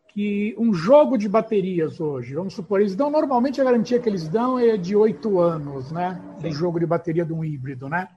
que 0.07 0.55
um 0.57 0.73
jogo 0.73 1.15
de 1.15 1.29
baterias 1.29 1.99
hoje, 1.99 2.33
vamos 2.33 2.55
supor, 2.55 2.81
eles 2.81 2.95
dão 2.95 3.11
normalmente 3.11 3.61
a 3.61 3.63
garantia 3.63 3.99
que 3.99 4.09
eles 4.09 4.27
dão 4.27 4.57
é 4.57 4.75
de 4.75 4.95
oito 4.95 5.39
anos, 5.39 5.91
né? 5.91 6.19
Do 6.41 6.51
jogo 6.51 6.79
de 6.79 6.87
bateria 6.87 7.23
de 7.23 7.31
um 7.31 7.45
híbrido, 7.45 7.87
né? 7.87 8.07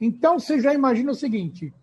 Então 0.00 0.38
você 0.38 0.60
já 0.60 0.72
imagina 0.72 1.10
o 1.10 1.16
seguinte: 1.16 1.74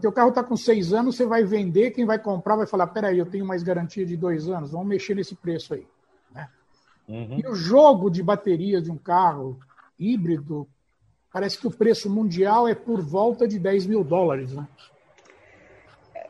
teu 0.00 0.12
carro 0.12 0.28
está 0.28 0.42
com 0.42 0.56
seis 0.56 0.92
anos, 0.92 1.16
você 1.16 1.26
vai 1.26 1.44
vender, 1.44 1.90
quem 1.90 2.04
vai 2.04 2.18
comprar 2.18 2.56
vai 2.56 2.66
falar: 2.66 2.88
peraí, 2.88 3.18
eu 3.18 3.26
tenho 3.26 3.46
mais 3.46 3.62
garantia 3.62 4.04
de 4.04 4.16
dois 4.16 4.48
anos, 4.48 4.72
vamos 4.72 4.86
mexer 4.86 5.14
nesse 5.14 5.34
preço 5.34 5.74
aí. 5.74 5.86
Né? 6.32 6.48
Uhum. 7.08 7.38
E 7.38 7.48
o 7.48 7.54
jogo 7.54 8.10
de 8.10 8.22
baterias 8.22 8.82
de 8.82 8.90
um 8.90 8.98
carro 8.98 9.58
híbrido, 9.98 10.68
parece 11.32 11.58
que 11.58 11.66
o 11.66 11.70
preço 11.70 12.10
mundial 12.10 12.68
é 12.68 12.74
por 12.74 13.00
volta 13.00 13.46
de 13.46 13.58
10 13.58 13.86
mil 13.86 14.04
dólares, 14.04 14.52
né? 14.52 14.66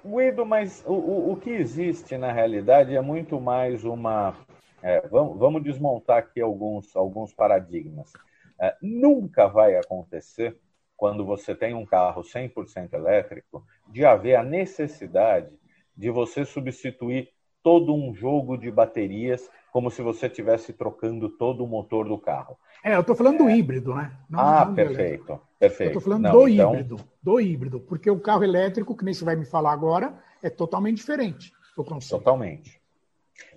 Guido, 0.05 0.45
mas 0.45 0.85
o, 0.87 0.93
o, 0.93 1.33
o, 1.33 1.37
que 1.37 1.49
existe 1.49 2.19
na 2.19 2.31
realidade 2.31 2.95
é 2.95 3.01
muito 3.01 3.41
mais 3.41 3.85
uma. 3.85 4.37
É, 4.83 5.01
vamos, 5.09 5.39
vamos, 5.39 5.63
desmontar 5.63 6.19
aqui 6.19 6.43
alguns, 6.43 6.95
alguns 6.95 7.33
paradigmas. 7.33 8.13
É, 8.61 8.77
nunca 8.83 9.47
vai 9.47 9.77
acontecer, 9.77 10.59
quando 10.97 11.25
você 11.25 11.55
tem 11.55 11.75
um 11.75 11.85
carro 11.85 12.23
100% 12.23 12.93
elétrico, 12.93 13.65
de 13.89 14.05
haver 14.05 14.37
a 14.37 14.43
necessidade 14.43 15.51
de 15.97 16.11
você 16.11 16.45
substituir 16.45 17.29
todo 17.63 17.95
um 17.95 18.15
jogo 18.15 18.57
de 18.57 18.71
baterias 18.71 19.49
como 19.73 19.91
se 19.91 20.03
você 20.03 20.27
estivesse 20.27 20.73
trocando 20.73 21.29
todo 21.29 21.65
o 21.65 21.67
motor 21.67 22.07
do 22.07 22.19
carro. 22.19 22.57
É, 22.85 22.95
eu 22.95 23.01
estou 23.01 23.17
falando 23.17 23.39
do 23.39 23.51
híbrido, 23.51 23.95
né? 23.95 24.17
Não, 24.29 24.39
ah, 24.39 24.65
não 24.67 24.75
perfeito, 24.75 25.41
perfeito. 25.59 25.95
Eu 25.95 25.99
estou 25.99 26.03
falando 26.03 26.23
não, 26.23 26.33
do 26.33 26.49
então... 26.49 26.73
híbrido, 26.73 26.97
do 27.23 27.41
híbrido, 27.41 27.81
porque 27.81 28.11
o 28.11 28.21
carro 28.21 28.45
elétrico, 28.45 28.97
que 28.97 29.05
nem 29.05 29.15
você 29.15 29.25
vai 29.25 29.35
me 29.35 29.45
falar 29.45 29.73
agora, 29.73 30.23
é 30.43 30.51
totalmente 30.51 30.99
diferente 30.99 31.53
do 31.77 31.83
conceito. 31.83 32.19
Totalmente. 32.23 32.81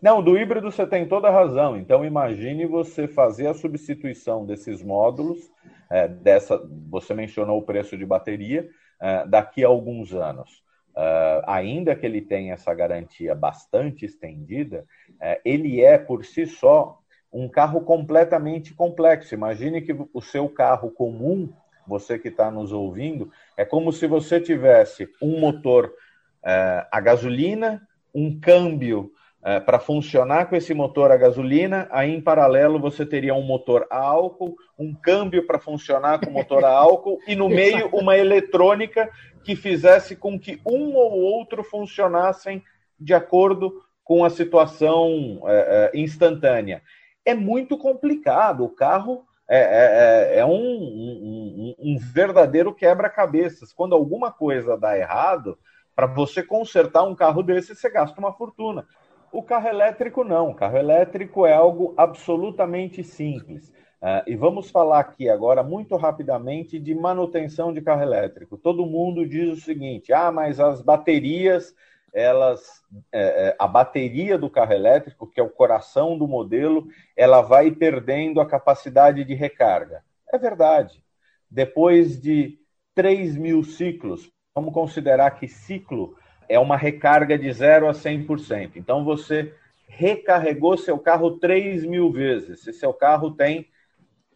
Não, 0.02 0.22
do 0.22 0.38
híbrido 0.38 0.72
você 0.72 0.86
tem 0.86 1.08
toda 1.08 1.28
a 1.28 1.32
razão. 1.32 1.78
Então 1.78 2.06
imagine 2.06 2.66
você 2.66 3.08
fazer 3.08 3.48
a 3.48 3.54
substituição 3.54 4.46
desses 4.46 4.84
módulos, 4.84 5.52
é, 5.90 6.08
dessa, 6.08 6.62
você 6.90 7.14
mencionou 7.14 7.60
o 7.60 7.64
preço 7.64 7.98
de 7.98 8.06
bateria, 8.06 8.70
é, 9.00 9.26
daqui 9.26 9.64
a 9.64 9.68
alguns 9.68 10.14
anos. 10.14 10.66
Uh, 10.98 11.46
ainda 11.46 11.96
que 11.96 12.08
ele 12.08 12.22
tenha 12.22 12.56
essa 12.56 12.74
garantia 12.74 13.36
bastante 13.36 14.04
estendida, 14.04 14.84
uh, 15.12 15.40
ele 15.46 15.80
é 15.80 15.96
por 15.96 16.26
si 16.26 16.48
só 16.48 16.98
um 17.32 17.48
carro 17.48 17.82
completamente 17.82 18.74
complexo. 18.74 19.36
Imagine 19.36 19.84
que 19.84 19.96
o 20.12 20.22
seu 20.22 20.50
carro 20.50 20.90
comum, 20.90 21.54
você 21.86 22.18
que 22.18 22.30
está 22.30 22.50
nos 22.50 22.72
ouvindo, 22.72 23.32
é 23.56 23.64
como 23.64 23.94
se 23.94 24.08
você 24.08 24.42
tivesse 24.42 25.08
um 25.22 25.40
motor 25.40 25.86
uh, 25.86 26.88
a 26.92 27.00
gasolina, 27.00 27.88
um 28.12 28.40
câmbio 28.40 29.12
é, 29.44 29.60
para 29.60 29.80
funcionar 29.80 30.48
com 30.48 30.56
esse 30.56 30.74
motor 30.74 31.12
a 31.12 31.18
gasolina, 31.18 31.88
aí 31.92 32.14
em 32.14 32.22
paralelo 32.22 32.80
você 32.80 33.06
teria 33.06 33.34
um 33.34 33.44
motor 33.44 33.86
a 33.90 34.00
álcool, 34.00 34.56
um 34.78 34.94
câmbio 34.94 35.46
para 35.46 35.60
funcionar 35.60 36.20
com 36.20 36.32
motor 36.32 36.66
a 36.66 36.72
álcool 36.72 37.20
e 37.28 37.36
no 37.36 37.48
meio 37.48 37.88
uma 37.94 38.18
eletrônica 38.18 39.10
que 39.44 39.56
fizesse 39.56 40.16
com 40.16 40.40
que 40.40 40.60
um 40.66 40.96
ou 40.96 41.14
outro 41.14 41.64
funcionassem 41.64 42.64
de 43.00 43.14
acordo 43.14 43.82
com 44.04 44.26
a 44.26 44.30
situação 44.30 45.42
é, 45.46 45.92
é, 45.94 46.00
instantânea. 46.00 46.82
É 47.26 47.34
muito 47.34 47.78
complicado. 47.78 48.64
O 48.64 48.70
carro 48.70 49.26
é, 49.50 49.60
é, 49.60 50.36
é, 50.36 50.40
é 50.40 50.46
um, 50.46 50.52
um, 50.52 51.76
um 51.78 51.98
verdadeiro 51.98 52.74
quebra-cabeças. 52.74 53.72
Quando 53.72 53.94
alguma 53.94 54.32
coisa 54.32 54.78
dá 54.78 54.98
errado, 54.98 55.58
para 55.96 56.08
você 56.08 56.44
consertar 56.44 57.04
um 57.04 57.16
carro 57.16 57.42
desse, 57.42 57.76
você 57.76 57.90
gasta 57.90 58.20
uma 58.20 58.34
fortuna. 58.34 58.86
O 59.32 59.44
carro 59.44 59.68
elétrico 59.68 60.24
não. 60.24 60.50
O 60.50 60.56
carro 60.56 60.78
elétrico 60.78 61.46
é 61.46 61.54
algo 61.54 61.94
absolutamente 61.98 63.04
simples. 63.04 63.70
Uh, 64.00 64.22
e 64.28 64.36
vamos 64.36 64.70
falar 64.70 65.00
aqui 65.00 65.28
agora 65.28 65.64
muito 65.64 65.96
rapidamente 65.96 66.80
de 66.80 66.94
manutenção 66.94 67.74
de 67.74 67.82
carro 67.82 68.04
elétrico. 68.04 68.58
Todo 68.58 68.86
mundo 68.86 69.28
diz 69.28 69.58
o 69.58 69.62
seguinte: 69.62 70.14
ah, 70.14 70.32
mas 70.32 70.60
as 70.60 70.82
baterias, 70.82 71.74
elas, 72.14 72.84
é, 73.12 73.48
é, 73.48 73.56
a 73.58 73.68
bateria 73.68 74.38
do 74.38 74.50
carro 74.50 74.74
elétrico, 74.74 75.28
que 75.28 75.40
é 75.40 75.44
o 75.44 75.50
coração 75.50 76.18
do 76.18 76.28
modelo, 76.28 76.88
ela 77.16 77.42
vai 77.42 77.72
perdendo 77.72 78.40
a 78.40 78.46
capacidade 78.46 79.24
de 79.24 79.34
recarga. 79.34 80.04
É 80.32 80.38
verdade. 80.38 81.04
Depois 81.50 82.22
de 82.22 82.60
3 82.94 83.36
mil 83.36 83.64
ciclos, 83.64 84.32
vamos 84.54 84.74
considerar 84.74 85.32
que 85.32 85.48
ciclo 85.48 86.16
é 86.50 86.60
uma 86.60 86.78
recarga 86.78 87.38
de 87.38 87.52
0 87.52 87.88
a 87.90 87.92
100%. 87.92 88.72
Então, 88.76 89.04
você 89.04 89.54
recarregou 89.88 90.78
seu 90.78 90.98
carro 90.98 91.40
3 91.40 91.86
mil 91.86 92.12
vezes. 92.12 92.62
Se 92.62 92.74
seu 92.74 92.94
carro 92.94 93.32
tem 93.32 93.68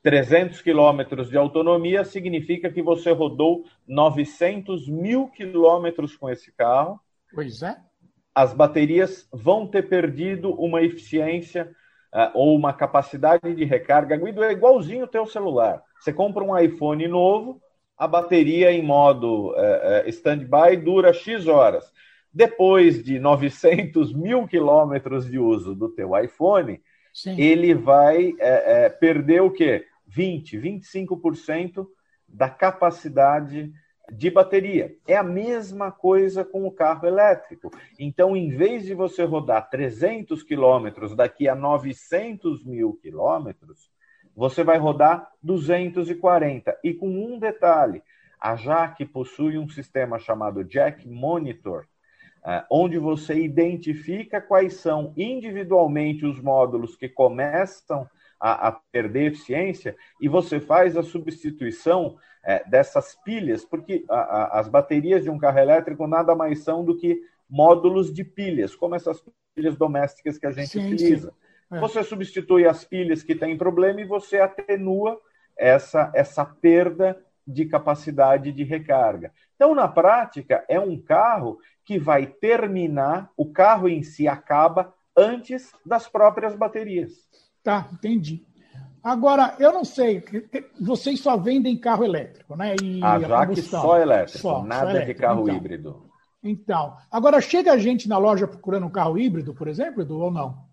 300 0.01 0.61
quilômetros 0.61 1.29
de 1.29 1.37
autonomia, 1.37 2.03
significa 2.03 2.71
que 2.71 2.81
você 2.81 3.11
rodou 3.11 3.65
900 3.87 4.87
mil 4.87 5.27
quilômetros 5.27 6.15
com 6.15 6.29
esse 6.29 6.51
carro. 6.51 6.99
Pois 7.33 7.61
é. 7.61 7.77
As 8.33 8.53
baterias 8.53 9.27
vão 9.31 9.67
ter 9.67 9.87
perdido 9.87 10.51
uma 10.53 10.81
eficiência 10.81 11.71
uh, 12.13 12.31
ou 12.33 12.55
uma 12.55 12.73
capacidade 12.73 13.53
de 13.53 13.65
recarga. 13.65 14.17
Guido, 14.17 14.43
é 14.43 14.51
igualzinho 14.51 15.05
o 15.05 15.07
teu 15.07 15.25
celular. 15.25 15.83
Você 15.99 16.11
compra 16.11 16.43
um 16.43 16.57
iPhone 16.57 17.07
novo, 17.07 17.61
a 18.01 18.07
bateria 18.07 18.71
em 18.71 18.81
modo 18.81 19.53
é, 19.55 20.03
é, 20.07 20.09
standby 20.09 20.75
dura 20.75 21.13
X 21.13 21.45
horas. 21.45 21.93
Depois 22.33 23.03
de 23.03 23.19
900 23.19 24.11
mil 24.17 24.47
quilômetros 24.47 25.29
de 25.29 25.37
uso 25.37 25.75
do 25.75 25.87
teu 25.87 26.17
iPhone, 26.17 26.81
Sim. 27.13 27.39
ele 27.39 27.75
vai 27.75 28.33
é, 28.39 28.85
é, 28.85 28.89
perder 28.89 29.43
o 29.43 29.51
quê? 29.51 29.85
20, 30.07 30.57
25% 30.57 31.85
da 32.27 32.49
capacidade 32.49 33.71
de 34.11 34.31
bateria. 34.31 34.95
É 35.07 35.15
a 35.15 35.21
mesma 35.21 35.91
coisa 35.91 36.43
com 36.43 36.65
o 36.65 36.71
carro 36.71 37.05
elétrico. 37.05 37.69
Então, 37.99 38.35
em 38.35 38.49
vez 38.49 38.83
de 38.83 38.95
você 38.95 39.23
rodar 39.23 39.69
300 39.69 40.41
quilômetros 40.41 41.15
daqui 41.15 41.47
a 41.47 41.53
900 41.53 42.65
mil 42.65 42.93
quilômetros, 42.95 43.90
você 44.35 44.63
vai 44.63 44.77
rodar 44.77 45.29
240. 45.41 46.77
E 46.83 46.93
com 46.93 47.07
um 47.07 47.39
detalhe: 47.39 48.01
a 48.39 48.55
Jack 48.55 49.05
possui 49.05 49.57
um 49.57 49.69
sistema 49.69 50.19
chamado 50.19 50.63
Jack 50.63 51.07
Monitor, 51.07 51.85
eh, 52.45 52.63
onde 52.69 52.97
você 52.97 53.35
identifica 53.35 54.41
quais 54.41 54.75
são 54.75 55.13
individualmente 55.15 56.25
os 56.25 56.41
módulos 56.41 56.95
que 56.95 57.09
começam 57.09 58.07
a, 58.41 58.69
a 58.69 58.71
perder 58.71 59.31
eficiência 59.31 59.95
e 60.19 60.27
você 60.27 60.59
faz 60.59 60.97
a 60.97 61.03
substituição 61.03 62.17
é, 62.43 62.67
dessas 62.67 63.15
pilhas, 63.23 63.63
porque 63.63 64.03
a, 64.09 64.15
a, 64.15 64.59
as 64.59 64.67
baterias 64.67 65.23
de 65.23 65.29
um 65.29 65.37
carro 65.37 65.59
elétrico 65.59 66.07
nada 66.07 66.35
mais 66.35 66.63
são 66.63 66.83
do 66.83 66.97
que 66.97 67.21
módulos 67.47 68.11
de 68.11 68.23
pilhas, 68.23 68.75
como 68.75 68.95
essas 68.95 69.23
pilhas 69.53 69.75
domésticas 69.75 70.39
que 70.39 70.47
a 70.47 70.51
gente 70.51 70.69
sim, 70.69 70.93
utiliza. 70.93 71.33
É. 71.71 71.79
Você 71.79 72.03
substitui 72.03 72.67
as 72.67 72.83
pilhas 72.83 73.23
que 73.23 73.33
têm 73.33 73.57
problema 73.57 74.01
e 74.01 74.05
você 74.05 74.37
atenua 74.37 75.19
essa, 75.57 76.11
essa 76.13 76.43
perda 76.43 77.17
de 77.47 77.65
capacidade 77.65 78.51
de 78.51 78.63
recarga. 78.63 79.31
Então, 79.55 79.73
na 79.73 79.87
prática, 79.87 80.63
é 80.67 80.79
um 80.79 80.99
carro 80.99 81.59
que 81.83 81.97
vai 81.97 82.25
terminar, 82.25 83.31
o 83.35 83.51
carro 83.51 83.87
em 83.87 84.03
si 84.03 84.27
acaba 84.27 84.93
antes 85.15 85.71
das 85.85 86.07
próprias 86.07 86.55
baterias. 86.55 87.11
Tá, 87.63 87.89
entendi. 87.93 88.45
Agora, 89.03 89.55
eu 89.59 89.73
não 89.73 89.83
sei, 89.83 90.23
vocês 90.79 91.19
só 91.19 91.35
vendem 91.35 91.77
carro 91.77 92.03
elétrico, 92.03 92.55
né? 92.55 92.75
E 92.81 93.03
a 93.03 93.19
Jaque 93.19 93.61
só 93.61 93.97
elétrico, 93.97 94.37
só, 94.37 94.63
nada 94.63 94.85
só 94.85 94.89
elétrico. 94.91 95.13
de 95.13 95.25
carro 95.25 95.41
então, 95.43 95.55
híbrido. 95.55 96.11
Então, 96.43 96.97
agora 97.09 97.41
chega 97.41 97.71
a 97.71 97.77
gente 97.77 98.07
na 98.07 98.17
loja 98.17 98.47
procurando 98.47 98.85
um 98.85 98.91
carro 98.91 99.17
híbrido, 99.17 99.53
por 99.53 99.67
exemplo, 99.67 100.01
Edu, 100.01 100.19
ou 100.19 100.31
não? 100.31 100.70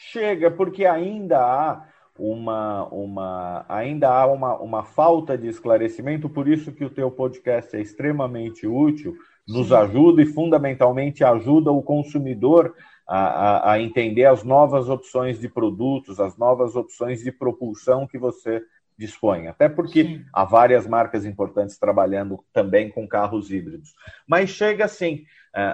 Chega, 0.00 0.48
porque 0.48 0.86
ainda 0.86 1.40
há 1.40 1.84
uma, 2.16 2.86
uma 2.86 3.66
ainda 3.68 4.08
há 4.08 4.26
uma, 4.26 4.56
uma 4.56 4.84
falta 4.84 5.36
de 5.36 5.48
esclarecimento, 5.48 6.28
por 6.28 6.46
isso 6.46 6.70
que 6.70 6.84
o 6.84 6.90
teu 6.90 7.10
podcast 7.10 7.76
é 7.76 7.80
extremamente 7.80 8.64
útil, 8.64 9.16
nos 9.46 9.68
Sim. 9.68 9.74
ajuda 9.74 10.22
e 10.22 10.26
fundamentalmente 10.26 11.24
ajuda 11.24 11.72
o 11.72 11.82
consumidor 11.82 12.76
a, 13.08 13.72
a, 13.72 13.82
entender 13.82 14.26
as 14.26 14.44
novas 14.44 14.88
opções 14.88 15.40
de 15.40 15.48
produtos, 15.48 16.20
as 16.20 16.36
novas 16.36 16.76
opções 16.76 17.20
de 17.24 17.32
propulsão 17.32 18.06
que 18.06 18.18
você 18.18 18.62
dispõe. 18.96 19.48
Até 19.48 19.68
porque 19.68 20.04
Sim. 20.04 20.24
há 20.32 20.44
várias 20.44 20.86
marcas 20.86 21.24
importantes 21.24 21.76
trabalhando 21.76 22.38
também 22.52 22.88
com 22.88 23.08
carros 23.08 23.50
híbridos. 23.50 23.94
Mas 24.28 24.50
chega 24.50 24.84
assim, 24.84 25.24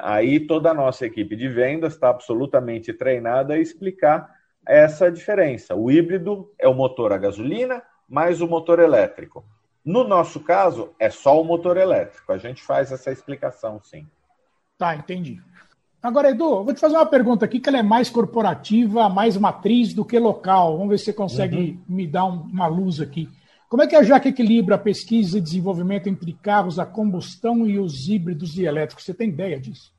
aí 0.02 0.40
toda 0.40 0.70
a 0.70 0.74
nossa 0.74 1.06
equipe 1.06 1.36
de 1.36 1.48
vendas 1.48 1.94
está 1.94 2.10
absolutamente 2.10 2.92
treinada 2.92 3.54
a 3.54 3.58
explicar 3.58 4.30
essa 4.66 5.10
diferença. 5.10 5.74
O 5.74 5.90
híbrido 5.90 6.50
é 6.58 6.68
o 6.68 6.74
motor 6.74 7.12
a 7.12 7.18
gasolina 7.18 7.82
mais 8.08 8.40
o 8.40 8.46
motor 8.46 8.78
elétrico. 8.78 9.44
No 9.84 10.04
nosso 10.04 10.40
caso, 10.40 10.90
é 10.98 11.10
só 11.10 11.40
o 11.40 11.44
motor 11.44 11.76
elétrico. 11.76 12.32
A 12.32 12.38
gente 12.38 12.62
faz 12.62 12.90
essa 12.90 13.10
explicação, 13.10 13.80
sim. 13.82 14.06
Tá, 14.78 14.94
entendi. 14.96 15.40
Agora, 16.02 16.30
Edu, 16.30 16.64
vou 16.64 16.74
te 16.74 16.80
fazer 16.80 16.96
uma 16.96 17.06
pergunta 17.06 17.44
aqui 17.44 17.60
que 17.60 17.68
ela 17.68 17.78
é 17.78 17.82
mais 17.82 18.10
corporativa, 18.10 19.08
mais 19.08 19.36
matriz 19.36 19.94
do 19.94 20.04
que 20.04 20.18
local. 20.18 20.76
Vamos 20.76 20.90
ver 20.90 20.98
se 20.98 21.06
você 21.06 21.12
consegue 21.12 21.56
uhum. 21.88 21.96
me 21.96 22.06
dar 22.06 22.26
um, 22.26 22.42
uma 22.42 22.66
luz 22.66 23.00
aqui. 23.00 23.28
Como 23.74 23.82
é 23.82 23.88
que 23.88 23.96
a 23.96 24.04
Jaque 24.04 24.28
equilibra 24.28 24.76
a 24.76 24.78
pesquisa 24.78 25.36
e 25.36 25.40
desenvolvimento 25.40 26.08
entre 26.08 26.32
carros 26.32 26.78
a 26.78 26.86
combustão 26.86 27.66
e 27.66 27.76
os 27.76 28.08
híbridos 28.08 28.56
e 28.56 28.64
elétricos? 28.64 29.04
Você 29.04 29.12
tem 29.12 29.30
ideia 29.30 29.58
disso? 29.58 29.92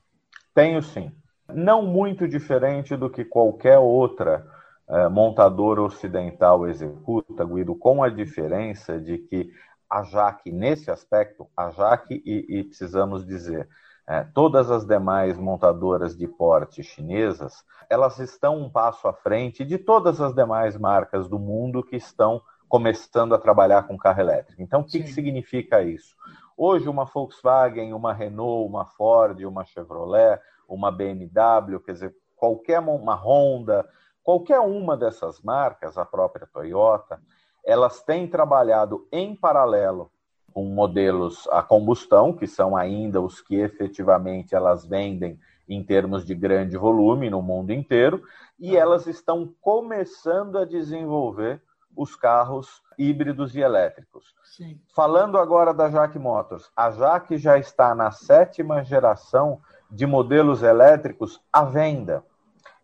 Tenho 0.53 0.81
sim. 0.81 1.11
Não 1.53 1.85
muito 1.85 2.25
diferente 2.25 2.95
do 2.95 3.09
que 3.09 3.25
qualquer 3.25 3.77
outra 3.77 4.47
eh, 4.87 5.09
montadora 5.09 5.81
ocidental 5.81 6.65
executa, 6.69 7.43
Guido, 7.43 7.75
com 7.75 8.01
a 8.01 8.07
diferença 8.07 8.97
de 8.97 9.17
que 9.17 9.51
a 9.89 10.03
Jaque, 10.03 10.53
nesse 10.53 10.89
aspecto, 10.89 11.45
a 11.53 11.69
Jaque, 11.69 12.23
e, 12.25 12.59
e 12.59 12.63
precisamos 12.63 13.25
dizer, 13.25 13.67
é, 14.07 14.23
todas 14.23 14.71
as 14.71 14.85
demais 14.85 15.37
montadoras 15.37 16.15
de 16.15 16.29
porte 16.29 16.81
chinesas, 16.81 17.65
elas 17.89 18.19
estão 18.19 18.57
um 18.57 18.69
passo 18.69 19.05
à 19.05 19.11
frente 19.11 19.65
de 19.65 19.77
todas 19.77 20.21
as 20.21 20.33
demais 20.33 20.77
marcas 20.77 21.27
do 21.27 21.37
mundo 21.37 21.83
que 21.83 21.97
estão 21.97 22.41
começando 22.75 23.33
a 23.33 23.37
trabalhar 23.37 23.87
com 23.87 23.97
carro 23.97 24.19
elétrico. 24.19 24.61
Então, 24.61 24.81
o 24.81 24.83
que, 24.83 24.99
que 24.99 25.07
significa 25.07 25.81
isso? 25.81 26.13
Hoje, 26.57 26.89
uma 26.89 27.05
Volkswagen, 27.05 27.93
uma 27.93 28.11
Renault, 28.11 28.67
uma 28.67 28.83
Ford, 28.83 29.41
uma 29.45 29.63
Chevrolet, 29.63 30.41
uma 30.67 30.91
BMW, 30.91 31.79
quer 31.79 31.93
dizer, 31.93 32.15
qualquer 32.35 32.79
uma 32.79 33.15
Honda, 33.15 33.87
qualquer 34.21 34.59
uma 34.59 34.97
dessas 34.97 35.39
marcas, 35.39 35.97
a 35.97 36.03
própria 36.03 36.45
Toyota, 36.51 37.21
elas 37.65 38.03
têm 38.03 38.27
trabalhado 38.27 39.07
em 39.09 39.33
paralelo 39.33 40.11
com 40.53 40.65
modelos 40.65 41.47
a 41.51 41.63
combustão, 41.63 42.33
que 42.33 42.45
são 42.45 42.75
ainda 42.75 43.21
os 43.21 43.39
que 43.39 43.55
efetivamente 43.55 44.53
elas 44.53 44.85
vendem 44.85 45.39
em 45.69 45.81
termos 45.81 46.25
de 46.25 46.35
grande 46.35 46.75
volume 46.75 47.29
no 47.29 47.41
mundo 47.41 47.71
inteiro, 47.71 48.21
e 48.59 48.75
elas 48.75 49.07
estão 49.07 49.49
começando 49.61 50.57
a 50.57 50.65
desenvolver 50.65 51.61
os 51.95 52.15
carros 52.15 52.81
híbridos 52.97 53.55
e 53.55 53.59
elétricos. 53.59 54.33
Sim. 54.43 54.79
Falando 54.95 55.37
agora 55.37 55.73
da 55.73 55.89
Jaque 55.89 56.17
Motors, 56.19 56.69
a 56.75 56.91
Jaque 56.91 57.37
já 57.37 57.57
está 57.57 57.93
na 57.93 58.11
sétima 58.11 58.83
geração 58.83 59.59
de 59.91 60.05
modelos 60.05 60.63
elétricos 60.63 61.41
à 61.51 61.63
venda. 61.63 62.23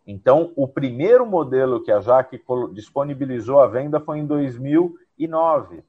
Então, 0.05 0.51
o 0.55 0.67
primeiro 0.67 1.25
modelo 1.25 1.83
que 1.83 1.91
a 1.91 1.99
Jaque 1.99 2.41
disponibilizou 2.73 3.59
à 3.59 3.67
venda 3.67 3.99
foi 3.99 4.19
em 4.19 4.25
2009 4.25 5.83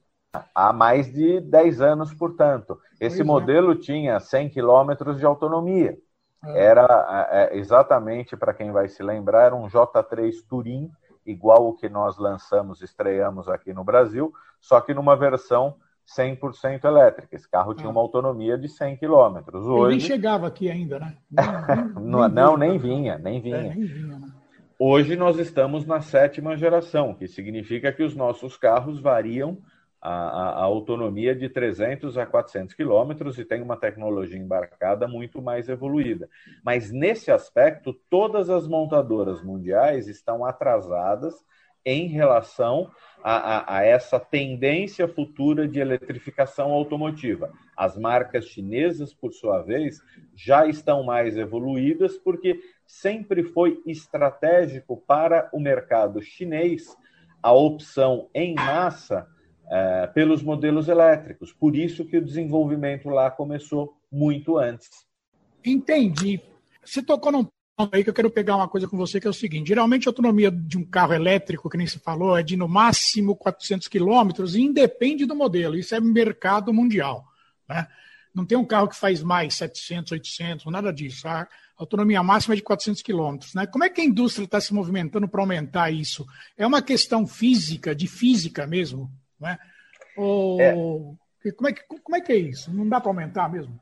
há 0.53 0.73
mais 0.73 1.11
de 1.11 1.39
10 1.41 1.81
anos, 1.81 2.13
portanto. 2.13 2.79
Esse 2.99 3.17
pois 3.17 3.19
é. 3.19 3.23
modelo 3.23 3.71
é. 3.73 3.75
tinha 3.75 4.19
100 4.19 4.49
quilômetros 4.49 5.17
de 5.17 5.25
autonomia. 5.25 5.97
É. 6.45 6.65
Era 6.65 7.27
é, 7.31 7.57
exatamente, 7.57 8.35
para 8.35 8.53
quem 8.53 8.71
vai 8.71 8.87
se 8.87 9.01
lembrar, 9.01 9.45
era 9.45 9.55
um 9.55 9.67
J3 9.67 10.33
Turim, 10.47 10.91
igual 11.25 11.67
o 11.67 11.73
que 11.73 11.89
nós 11.89 12.17
lançamos, 12.17 12.81
estreamos 12.81 13.47
aqui 13.47 13.73
no 13.73 13.83
Brasil, 13.83 14.33
só 14.59 14.79
que 14.81 14.93
numa 14.93 15.15
versão 15.15 15.75
100% 16.07 16.83
elétrica. 16.83 17.35
Esse 17.35 17.49
carro 17.49 17.73
tinha 17.73 17.87
é. 17.87 17.91
uma 17.91 18.01
autonomia 18.01 18.57
de 18.57 18.67
100 18.67 18.97
quilômetros. 18.97 19.65
Hoje... 19.65 19.97
nem 19.97 19.99
chegava 19.99 20.47
aqui 20.47 20.69
ainda, 20.69 20.99
né? 20.99 21.17
Nem, 21.31 21.47
nem, 21.77 22.11
não, 22.11 22.29
não, 22.29 22.57
nem 22.57 22.77
vinha, 22.77 23.17
nem 23.17 23.41
vinha. 23.41 23.57
É, 23.57 23.75
nem 23.75 23.85
vinha 23.85 24.19
né? 24.19 24.27
Hoje 24.77 25.15
nós 25.15 25.37
estamos 25.37 25.85
na 25.85 26.01
sétima 26.01 26.57
geração, 26.57 27.13
que 27.13 27.27
significa 27.27 27.91
que 27.91 28.03
os 28.03 28.15
nossos 28.15 28.57
carros 28.57 28.99
variam 28.99 29.57
a, 30.03 30.59
a, 30.59 30.63
autonomia 30.63 31.33
de 31.33 31.47
300 31.47 32.17
a 32.17 32.25
400 32.25 32.75
quilômetros 32.75 33.39
e 33.39 33.45
tem 33.45 33.61
uma 33.61 33.77
tecnologia 33.77 34.37
embarcada 34.37 35.07
muito 35.07 35.41
mais 35.41 35.69
evoluída. 35.69 36.29
Mas 36.61 36.91
nesse 36.91 37.31
aspecto, 37.31 37.93
todas 38.09 38.49
as 38.49 38.67
montadoras 38.67 39.41
mundiais 39.41 40.09
estão 40.09 40.43
atrasadas 40.43 41.33
em 41.85 42.07
relação 42.07 42.91
a, 43.23 43.35
a, 43.35 43.77
a, 43.77 43.85
essa 43.85 44.19
tendência 44.19 45.07
futura 45.07 45.65
de 45.65 45.79
eletrificação 45.79 46.71
automotiva. 46.71 47.53
As 47.75 47.97
marcas 47.97 48.45
chinesas, 48.45 49.13
por 49.13 49.31
sua 49.31 49.61
vez, 49.61 50.01
já 50.35 50.65
estão 50.65 51.03
mais 51.03 51.37
evoluídas 51.37 52.17
porque 52.17 52.59
sempre 52.85 53.41
foi 53.41 53.81
estratégico 53.85 54.97
para 55.07 55.49
o 55.53 55.61
mercado 55.61 56.21
chinês 56.21 56.93
a 57.41 57.53
opção 57.53 58.29
em 58.33 58.53
massa 58.53 59.27
é, 59.69 60.07
pelos 60.07 60.43
modelos 60.43 60.87
elétricos. 60.87 61.51
Por 61.51 61.75
isso 61.75 62.05
que 62.05 62.17
o 62.17 62.23
desenvolvimento 62.23 63.09
lá 63.09 63.29
começou 63.31 63.97
muito 64.11 64.57
antes. 64.57 64.89
Entendi. 65.65 66.41
Você 66.83 67.01
tocou 67.01 67.31
num 67.31 67.47
ponto 67.75 67.95
aí 67.95 68.03
que 68.03 68.09
eu 68.09 68.13
quero 68.13 68.29
pegar 68.29 68.55
uma 68.55 68.67
coisa 68.67 68.87
com 68.87 68.97
você, 68.97 69.19
que 69.19 69.27
é 69.27 69.29
o 69.29 69.33
seguinte: 69.33 69.69
geralmente 69.69 70.07
a 70.07 70.11
autonomia 70.11 70.51
de 70.51 70.77
um 70.77 70.85
carro 70.85 71.13
elétrico, 71.13 71.69
que 71.69 71.77
nem 71.77 71.87
se 71.87 71.99
falou, 71.99 72.37
é 72.37 72.43
de 72.43 72.55
no 72.55 72.67
máximo 72.67 73.35
400 73.35 73.87
quilômetros 73.87 74.55
e 74.55 74.61
independe 74.61 75.25
do 75.25 75.35
modelo. 75.35 75.75
Isso 75.75 75.95
é 75.95 75.99
mercado 75.99 76.73
mundial. 76.73 77.25
Né? 77.67 77.87
Não 78.33 78.45
tem 78.45 78.57
um 78.57 78.65
carro 78.65 78.87
que 78.87 78.95
faz 78.95 79.21
mais 79.21 79.55
700, 79.55 80.11
800, 80.11 80.65
nada 80.71 80.91
disso. 80.91 81.27
A 81.27 81.47
autonomia 81.77 82.21
máxima 82.23 82.55
é 82.55 82.57
de 82.57 82.63
400 82.63 83.01
quilômetros. 83.01 83.53
Né? 83.53 83.67
Como 83.67 83.83
é 83.83 83.89
que 83.89 84.01
a 84.01 84.05
indústria 84.05 84.45
está 84.45 84.59
se 84.59 84.73
movimentando 84.73 85.27
para 85.27 85.41
aumentar 85.41 85.91
isso? 85.91 86.25
É 86.57 86.65
uma 86.65 86.81
questão 86.81 87.27
física, 87.27 87.95
de 87.95 88.07
física 88.07 88.65
mesmo? 88.65 89.11
Né? 89.43 89.59
Ou, 90.17 91.15
Como 91.57 91.67
é 91.67 91.73
que, 91.73 91.83
como 92.01 92.15
é, 92.15 92.21
que 92.21 92.31
é 92.31 92.37
isso? 92.37 92.73
Não 92.73 92.87
dá 92.87 92.99
para 93.01 93.09
aumentar 93.09 93.49
mesmo? 93.49 93.77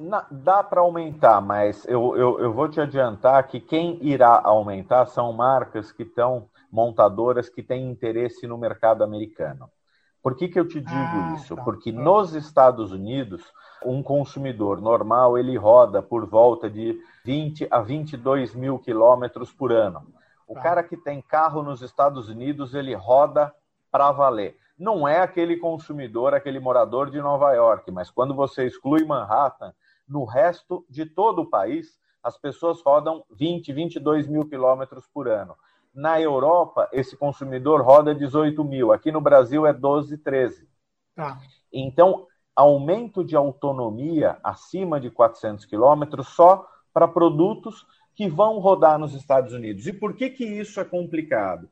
Na, 0.00 0.26
dá 0.30 0.62
para 0.62 0.80
aumentar, 0.80 1.40
mas 1.40 1.86
eu, 1.86 2.16
eu, 2.16 2.40
eu 2.40 2.52
vou 2.52 2.68
te 2.68 2.80
adiantar 2.80 3.46
que 3.46 3.60
quem 3.60 3.98
irá 4.02 4.40
aumentar 4.42 5.06
são 5.06 5.32
marcas 5.32 5.92
que 5.92 6.02
estão, 6.02 6.48
montadoras 6.72 7.48
que 7.48 7.62
têm 7.62 7.88
interesse 7.88 8.46
no 8.48 8.58
mercado 8.58 9.04
americano. 9.04 9.70
Por 10.20 10.34
que, 10.34 10.48
que 10.48 10.58
eu 10.58 10.66
te 10.66 10.80
digo 10.80 10.90
ah, 10.90 11.34
isso? 11.36 11.54
Tá. 11.54 11.62
Porque 11.62 11.92
tá. 11.92 12.00
nos 12.00 12.34
Estados 12.34 12.90
Unidos, 12.90 13.44
um 13.84 14.02
consumidor 14.02 14.80
normal 14.80 15.38
ele 15.38 15.56
roda 15.56 16.02
por 16.02 16.26
volta 16.26 16.68
de 16.68 16.98
20 17.24 17.68
a 17.70 17.80
22 17.80 18.54
mil 18.54 18.78
quilômetros 18.78 19.52
por 19.52 19.70
ano. 19.70 20.02
O 20.48 20.54
tá. 20.54 20.62
cara 20.62 20.82
que 20.82 20.96
tem 20.96 21.22
carro 21.22 21.62
nos 21.62 21.82
Estados 21.82 22.28
Unidos, 22.28 22.74
ele 22.74 22.94
roda 22.94 23.54
para 23.92 24.10
valer. 24.10 24.56
Não 24.78 25.06
é 25.06 25.20
aquele 25.20 25.56
consumidor, 25.56 26.34
aquele 26.34 26.58
morador 26.58 27.10
de 27.10 27.20
Nova 27.20 27.52
York, 27.52 27.90
mas 27.90 28.10
quando 28.10 28.34
você 28.34 28.66
exclui 28.66 29.04
Manhattan, 29.04 29.72
no 30.08 30.24
resto 30.24 30.84
de 30.88 31.06
todo 31.06 31.42
o 31.42 31.50
país, 31.50 31.98
as 32.22 32.36
pessoas 32.38 32.80
rodam 32.80 33.24
20, 33.30 33.72
22 33.72 34.26
mil 34.26 34.48
quilômetros 34.48 35.06
por 35.06 35.28
ano. 35.28 35.54
Na 35.94 36.20
Europa, 36.20 36.88
esse 36.92 37.16
consumidor 37.16 37.82
roda 37.82 38.14
18 38.14 38.64
mil. 38.64 38.92
Aqui 38.92 39.12
no 39.12 39.20
Brasil 39.20 39.66
é 39.66 39.72
12, 39.72 40.18
13. 40.18 40.68
Tá. 41.14 41.38
Então, 41.72 42.26
aumento 42.56 43.24
de 43.24 43.36
autonomia 43.36 44.38
acima 44.42 45.00
de 45.00 45.10
400 45.10 45.64
quilômetros 45.66 46.28
só 46.28 46.68
para 46.92 47.06
produtos 47.06 47.86
que 48.14 48.28
vão 48.28 48.58
rodar 48.58 48.98
nos 48.98 49.14
Estados 49.14 49.52
Unidos. 49.52 49.86
E 49.86 49.92
por 49.92 50.14
que, 50.14 50.30
que 50.30 50.44
isso 50.44 50.80
é 50.80 50.84
complicado? 50.84 51.68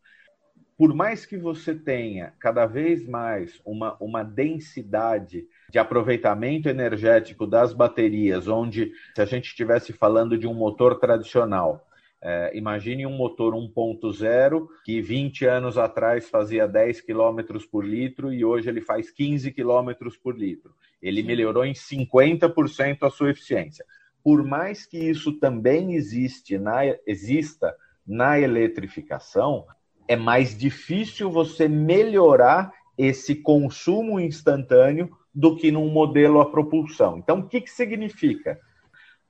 Por 0.77 0.95
mais 0.95 1.27
que 1.27 1.37
você 1.37 1.75
tenha 1.75 2.33
cada 2.39 2.67
vez 2.67 3.07
mais 3.07 3.61
uma, 3.65 3.97
uma 4.01 4.23
densidade 4.23 5.47
de 5.71 5.79
aproveitamento 5.79 6.69
energético 6.69 7.47
das 7.47 7.73
baterias, 7.73 8.49
onde 8.49 8.93
se 9.15 9.23
a 9.23 9.25
gente 9.25 9.47
estivesse 9.47 9.93
falando 9.93 10.37
de 10.37 10.47
um 10.47 10.55
motor 10.55 10.99
tradicional, 10.99 11.87
é, 12.25 12.57
imagine 12.57 13.05
um 13.05 13.17
motor 13.17 13.53
1.0 13.55 14.67
que 14.85 15.03
20 15.03 15.45
anos 15.45 15.77
atrás 15.77 16.31
fazia 16.31 16.69
10 16.69 17.01
km 17.01 17.59
por 17.71 17.85
litro 17.85 18.33
e 18.33 18.45
hoje 18.45 18.69
ele 18.69 18.81
faz 18.81 19.11
15 19.11 19.51
km 19.51 19.93
por 20.23 20.39
litro. 20.39 20.73
Ele 21.03 21.23
melhorou 21.23 21.65
em 21.65 21.73
50% 21.73 22.99
a 23.03 23.11
sua 23.11 23.31
eficiência. 23.31 23.85
Por 24.23 24.45
mais 24.45 24.87
que 24.87 24.99
isso 24.99 25.33
também 25.41 25.95
existe 25.95 26.57
na, 26.59 26.83
exista 27.05 27.75
na 28.07 28.39
eletrificação, 28.39 29.67
é 30.07 30.17
mais 30.17 30.57
difícil 30.57 31.31
você 31.31 31.69
melhorar 31.69 32.73
esse 32.97 33.35
consumo 33.35 34.21
instantâneo 34.21 35.11
do 35.35 35.57
que 35.57 35.71
num 35.71 35.89
modelo 35.89 36.41
a 36.41 36.51
propulsão. 36.51 37.17
Então, 37.19 37.41
o 37.41 37.49
que, 37.49 37.61
que 37.61 37.71
significa? 37.71 38.61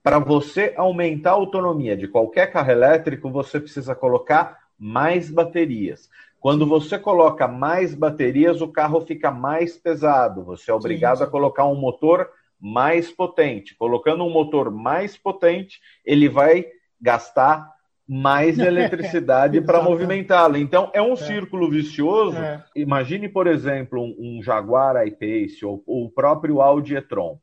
Para 0.03 0.19
você 0.19 0.75
aumentar 0.77 1.31
a 1.31 1.35
autonomia 1.35 1.97
de 1.97 2.09
qualquer 2.09 2.51
carro 2.51 2.73
elétrico, 2.73 3.31
você 3.31 3.61
precisa 3.61 3.95
colocar 3.95 4.59
mais 4.77 5.31
baterias. 5.31 6.11
Quando 6.41 6.67
você 6.67 6.99
coloca 6.99 7.47
mais 7.47 7.95
baterias, 7.95 8.61
o 8.61 8.67
carro 8.67 9.01
fica 9.01 9.31
mais 9.31 9.77
pesado. 9.77 10.43
Você 10.43 10.73
é 10.73 10.75
obrigado 10.75 11.19
sim, 11.19 11.25
a 11.25 11.29
colocar 11.29 11.67
um 11.67 11.77
motor 11.77 12.29
mais 12.61 13.13
potente. 13.13 13.77
Colocando 13.77 14.25
um 14.25 14.31
motor 14.31 14.69
mais 14.69 15.17
potente, 15.17 15.81
ele 16.05 16.29
vai 16.29 16.67
gastar 17.01 17.73
mais 18.15 18.59
eletricidade 18.61 19.59
para 19.63 19.83
movimentá-lo. 19.83 20.59
Então, 20.59 20.91
é 20.93 21.01
um 21.01 21.15
é. 21.15 21.17
círculo 21.17 21.71
vicioso. 21.71 22.37
É. 22.37 22.63
Imagine, 22.77 23.27
por 23.27 23.47
exemplo, 23.47 24.03
um, 24.03 24.15
um 24.19 24.43
Jaguar 24.43 24.97
I-Pace 25.07 25.65
ou, 25.65 25.83
ou, 25.87 26.05
o 26.05 26.11
próprio 26.11 26.61
Audi 26.61 26.95
e-tron. 26.95 27.41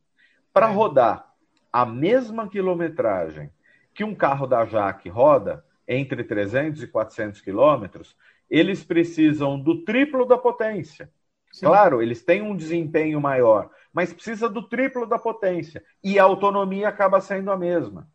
Para 0.53 0.69
é. 0.69 0.71
rodar 0.71 1.27
a 1.73 1.85
mesma 1.85 2.47
quilometragem 2.47 3.49
que 3.95 4.03
um 4.03 4.13
carro 4.13 4.45
da 4.45 4.63
Jaque 4.63 5.09
roda, 5.09 5.65
entre 5.87 6.23
300 6.23 6.83
e 6.83 6.87
400 6.87 7.41
quilômetros, 7.41 8.15
eles 8.47 8.83
precisam 8.83 9.59
do 9.59 9.83
triplo 9.83 10.23
da 10.23 10.37
potência. 10.37 11.09
Sim. 11.51 11.65
Claro, 11.65 11.99
eles 11.99 12.23
têm 12.23 12.43
um 12.43 12.55
desempenho 12.55 13.19
maior, 13.19 13.71
mas 13.91 14.13
precisa 14.13 14.47
do 14.47 14.61
triplo 14.61 15.07
da 15.07 15.17
potência. 15.17 15.83
E 16.03 16.19
a 16.19 16.23
autonomia 16.23 16.87
acaba 16.87 17.19
sendo 17.19 17.49
a 17.49 17.57
mesma. 17.57 18.07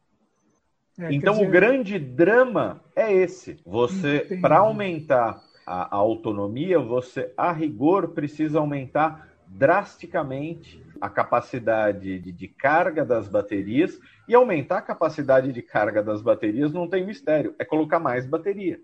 É, 0.99 1.13
então, 1.13 1.35
dizer... 1.35 1.47
o 1.47 1.51
grande 1.51 1.99
drama 1.99 2.81
é 2.95 3.13
esse. 3.13 3.59
Você, 3.67 4.39
para 4.41 4.59
aumentar 4.59 5.43
a, 5.67 5.97
a, 5.97 5.99
autonomia, 5.99 6.79
você, 6.79 7.33
a 7.37 7.53
rigor, 7.53 8.09
precisa 8.09 8.59
aumentar 8.59 9.29
drasticamente 9.47 10.83
a 11.01 11.09
capacidade 11.09 12.19
de, 12.19 12.33
de, 12.33 12.49
carga 12.49 13.05
das 13.05 13.29
baterias. 13.29 13.99
E 14.29 14.35
aumentar 14.35 14.79
a 14.79 14.83
capacidade 14.83 15.53
de 15.53 15.63
carga 15.63 16.03
das 16.03 16.23
baterias 16.23 16.73
não 16.73 16.89
tem 16.89 17.05
mistério, 17.05 17.55
é 17.59 17.65
colocar 17.65 17.99
mais 17.99 18.27
bateria. 18.27 18.81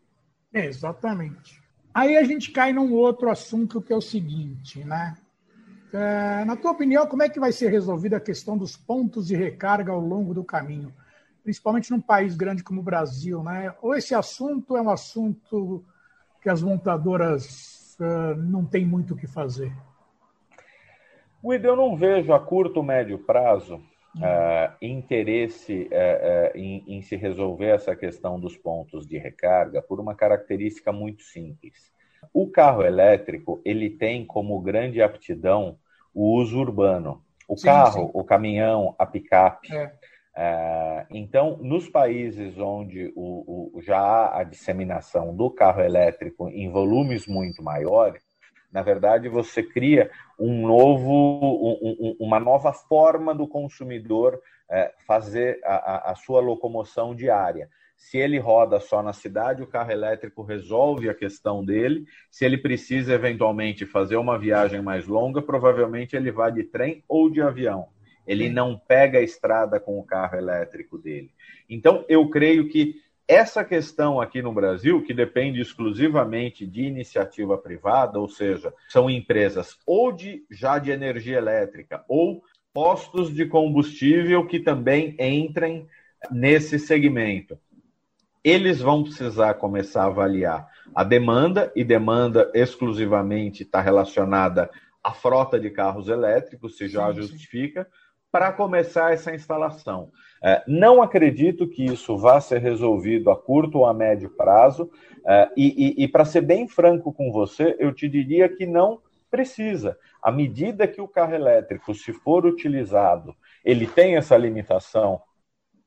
É, 0.52 0.66
exatamente. 0.66 1.60
Aí 1.94 2.16
a 2.16 2.24
gente 2.24 2.50
cai 2.50 2.72
num 2.72 2.92
outro 2.92 3.30
assunto 3.30 3.80
que 3.80 3.92
é 3.92 3.96
o 3.96 4.00
seguinte, 4.00 4.84
né? 4.84 5.16
É, 5.92 6.44
na 6.44 6.56
tua 6.56 6.70
opinião, 6.70 7.06
como 7.06 7.22
é 7.22 7.28
que 7.28 7.40
vai 7.40 7.50
ser 7.50 7.68
resolvida 7.68 8.16
a 8.16 8.20
questão 8.20 8.56
dos 8.56 8.76
pontos 8.76 9.26
de 9.26 9.34
recarga 9.34 9.90
ao 9.90 10.00
longo 10.00 10.32
do 10.32 10.44
caminho? 10.44 10.92
Principalmente 11.50 11.90
num 11.90 12.00
país 12.00 12.36
grande 12.36 12.62
como 12.62 12.80
o 12.80 12.84
Brasil, 12.84 13.42
né? 13.42 13.74
Ou 13.82 13.96
esse 13.96 14.14
assunto 14.14 14.76
é 14.76 14.82
um 14.82 14.88
assunto 14.88 15.84
que 16.40 16.48
as 16.48 16.62
montadoras 16.62 17.96
uh, 17.98 18.36
não 18.36 18.64
têm 18.64 18.86
muito 18.86 19.14
o 19.14 19.16
que 19.16 19.26
fazer? 19.26 19.72
Guido, 21.44 21.66
eu 21.66 21.74
não 21.74 21.96
vejo 21.96 22.32
a 22.32 22.38
curto, 22.38 22.84
médio 22.84 23.18
prazo 23.18 23.76
uh, 24.14 24.72
interesse 24.80 25.90
uh, 25.90 26.56
em, 26.56 26.84
em, 26.86 27.02
se 27.02 27.16
resolver 27.16 27.70
essa 27.70 27.96
questão 27.96 28.38
dos 28.38 28.56
pontos 28.56 29.04
de 29.04 29.18
recarga 29.18 29.82
por 29.82 29.98
uma 29.98 30.14
característica 30.14 30.92
muito 30.92 31.24
simples. 31.24 31.92
O 32.32 32.48
carro 32.48 32.84
elétrico 32.84 33.60
ele 33.64 33.90
tem 33.90 34.24
como 34.24 34.60
grande 34.60 35.02
aptidão 35.02 35.76
o 36.14 36.32
uso 36.36 36.60
urbano. 36.60 37.24
O 37.48 37.56
sim, 37.56 37.64
carro, 37.64 38.04
sim. 38.04 38.10
o 38.14 38.22
caminhão, 38.22 38.94
a 38.96 39.04
picape. 39.04 39.74
É 39.74 39.99
é, 40.36 41.06
então, 41.10 41.58
nos 41.60 41.88
países 41.88 42.56
onde 42.58 43.12
o, 43.16 43.72
o, 43.76 43.82
já 43.82 43.98
há 43.98 44.40
a 44.40 44.44
disseminação 44.44 45.34
do 45.34 45.50
carro 45.50 45.82
elétrico 45.82 46.48
em 46.48 46.70
volumes 46.70 47.26
muito 47.26 47.62
maiores, 47.62 48.22
na 48.72 48.82
verdade, 48.82 49.28
você 49.28 49.62
cria 49.62 50.10
um 50.38 50.66
novo, 50.66 51.10
um, 51.12 52.16
uma 52.20 52.38
nova 52.38 52.72
forma 52.72 53.34
do 53.34 53.48
consumidor 53.48 54.40
é, 54.70 54.94
fazer 55.04 55.60
a, 55.64 56.12
a, 56.12 56.14
sua 56.14 56.40
locomoção 56.40 57.12
diária. 57.12 57.68
Se 57.96 58.16
ele 58.16 58.38
roda 58.38 58.78
só 58.78 59.02
na 59.02 59.12
cidade, 59.12 59.62
o 59.62 59.66
carro 59.66 59.90
elétrico 59.90 60.42
resolve 60.42 61.10
a 61.10 61.14
questão 61.14 61.64
dele. 61.64 62.04
Se 62.30 62.44
ele 62.44 62.56
precisa 62.56 63.12
eventualmente 63.12 63.84
fazer 63.84 64.16
uma 64.16 64.38
viagem 64.38 64.80
mais 64.80 65.06
longa, 65.08 65.42
provavelmente 65.42 66.14
ele 66.14 66.30
vai 66.30 66.52
de 66.52 66.62
trem 66.62 67.02
ou 67.08 67.28
de 67.28 67.42
avião 67.42 67.88
ele 68.26 68.48
não 68.48 68.78
pega 68.78 69.18
a 69.18 69.22
estrada 69.22 69.80
com 69.80 69.98
o 69.98 70.04
carro 70.04 70.36
elétrico 70.36 70.98
dele. 70.98 71.30
Então, 71.68 72.04
eu 72.08 72.28
creio 72.28 72.68
que 72.68 72.96
essa 73.26 73.64
questão 73.64 74.20
aqui 74.20 74.42
no 74.42 74.52
Brasil, 74.52 75.02
que 75.04 75.14
depende 75.14 75.60
exclusivamente 75.60 76.66
de 76.66 76.82
iniciativa 76.82 77.56
privada, 77.56 78.18
ou 78.18 78.28
seja, 78.28 78.74
são 78.88 79.08
empresas 79.08 79.78
ou 79.86 80.10
de 80.10 80.44
já 80.50 80.78
de 80.78 80.90
energia 80.90 81.38
elétrica 81.38 82.04
ou 82.08 82.42
postos 82.72 83.32
de 83.32 83.46
combustível 83.46 84.46
que 84.46 84.58
também 84.58 85.14
entrem 85.18 85.86
nesse 86.30 86.78
segmento. 86.78 87.56
Eles 88.42 88.80
vão 88.80 89.04
precisar 89.04 89.54
começar 89.54 90.02
a 90.02 90.06
avaliar 90.06 90.68
a 90.94 91.04
demanda, 91.04 91.72
e 91.76 91.84
demanda 91.84 92.50
exclusivamente 92.52 93.62
está 93.62 93.80
relacionada 93.80 94.68
à 95.02 95.12
frota 95.12 95.58
de 95.58 95.70
carros 95.70 96.08
elétricos, 96.08 96.76
se 96.76 96.88
já 96.88 97.12
sim, 97.12 97.20
justifica, 97.20 97.84
sim 97.84 97.90
para 98.30 98.52
começar 98.52 99.12
essa 99.12 99.34
instalação. 99.34 100.10
É, 100.42 100.62
não 100.66 101.02
acredito 101.02 101.68
que 101.68 101.84
isso 101.84 102.16
vá 102.16 102.40
ser 102.40 102.58
resolvido 102.58 103.30
a 103.30 103.36
curto 103.36 103.78
ou 103.78 103.86
a 103.86 103.92
médio 103.92 104.30
prazo, 104.30 104.90
é, 105.26 105.50
e, 105.56 105.96
e, 105.98 106.04
e 106.04 106.08
para 106.08 106.24
ser 106.24 106.40
bem 106.40 106.66
franco 106.66 107.12
com 107.12 107.30
você, 107.30 107.76
eu 107.78 107.92
te 107.92 108.08
diria 108.08 108.48
que 108.48 108.66
não 108.66 109.00
precisa. 109.30 109.98
À 110.22 110.32
medida 110.32 110.88
que 110.88 111.00
o 111.00 111.08
carro 111.08 111.34
elétrico, 111.34 111.94
se 111.94 112.12
for 112.12 112.46
utilizado, 112.46 113.34
ele 113.64 113.86
tem 113.86 114.16
essa 114.16 114.36
limitação 114.36 115.20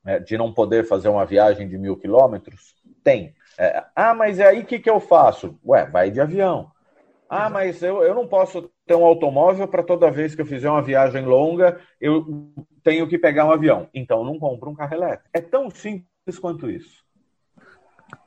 é, 0.05 0.19
de 0.19 0.37
não 0.37 0.53
poder 0.53 0.85
fazer 0.85 1.09
uma 1.09 1.25
viagem 1.25 1.67
de 1.67 1.77
mil 1.77 1.97
quilômetros? 1.97 2.75
Tem. 3.03 3.35
É, 3.57 3.83
ah, 3.95 4.13
mas 4.13 4.39
aí 4.39 4.61
o 4.61 4.65
que, 4.65 4.79
que 4.79 4.89
eu 4.89 4.99
faço? 4.99 5.59
Ué, 5.65 5.85
vai 5.85 6.11
de 6.11 6.21
avião. 6.21 6.71
Ah, 7.29 7.49
mas 7.49 7.81
eu, 7.81 8.03
eu 8.03 8.13
não 8.13 8.27
posso 8.27 8.71
ter 8.85 8.95
um 8.95 9.05
automóvel 9.05 9.67
para 9.67 9.83
toda 9.83 10.11
vez 10.11 10.35
que 10.35 10.41
eu 10.41 10.45
fizer 10.45 10.69
uma 10.69 10.81
viagem 10.81 11.25
longa, 11.25 11.79
eu 11.99 12.51
tenho 12.83 13.07
que 13.07 13.17
pegar 13.17 13.45
um 13.45 13.51
avião. 13.51 13.87
Então 13.93 14.23
não 14.23 14.37
compro 14.37 14.69
um 14.69 14.75
carro 14.75 14.93
elétrico. 14.93 15.29
É 15.33 15.41
tão 15.41 15.69
simples 15.69 16.39
quanto 16.39 16.69
isso. 16.69 17.03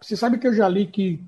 Você 0.00 0.16
sabe 0.16 0.38
que 0.38 0.46
eu 0.46 0.54
já 0.54 0.68
li 0.68 0.86
que 0.86 1.22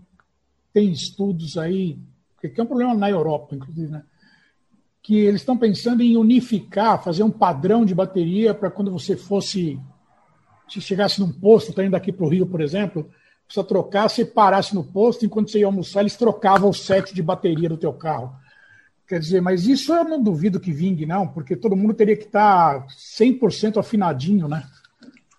tem 0.73 0.91
estudos 0.91 1.57
aí, 1.59 1.99
que 2.41 2.59
é 2.59 2.63
um 2.63 2.67
problema 2.67 2.95
na 2.95 3.11
Europa, 3.11 3.55
inclusive, 3.55 3.91
né? 3.91 4.03
que 5.03 5.17
eles 5.17 5.41
estão 5.41 5.57
pensando 5.57 6.03
em 6.03 6.17
unificar, 6.17 7.03
fazer 7.03 7.23
um 7.23 7.31
padrão 7.31 7.85
de 7.85 7.95
bateria 7.95 8.53
para 8.53 8.71
quando 8.71 8.91
você 8.91 9.17
fosse, 9.17 9.81
se 10.69 10.81
chegasse 10.83 11.19
num 11.19 11.33
posto, 11.33 11.71
está 11.71 11.83
indo 11.83 11.93
daqui 11.93 12.13
para 12.13 12.27
o 12.27 12.29
Rio, 12.29 12.47
por 12.47 12.61
exemplo, 12.61 13.11
precisa 13.47 13.65
trocar, 13.65 14.09
você 14.09 14.23
parasse 14.23 14.75
no 14.75 14.85
posto, 14.85 15.25
enquanto 15.25 15.51
você 15.51 15.61
ia 15.61 15.67
almoçar, 15.67 16.01
eles 16.01 16.17
trocavam 16.17 16.69
o 16.69 16.75
set 16.75 17.15
de 17.15 17.23
bateria 17.23 17.71
do 17.71 17.79
teu 17.79 17.93
carro. 17.93 18.37
Quer 19.09 19.21
dizer, 19.21 19.41
mas 19.41 19.67
isso 19.67 19.95
eu 19.95 20.05
não 20.05 20.23
duvido 20.23 20.61
que 20.61 20.71
vingue, 20.71 21.07
não, 21.07 21.27
porque 21.27 21.57
todo 21.57 21.75
mundo 21.75 21.95
teria 21.95 22.17
que 22.17 22.25
estar 22.25 22.87
100% 22.89 23.79
afinadinho, 23.79 24.47
né? 24.47 24.63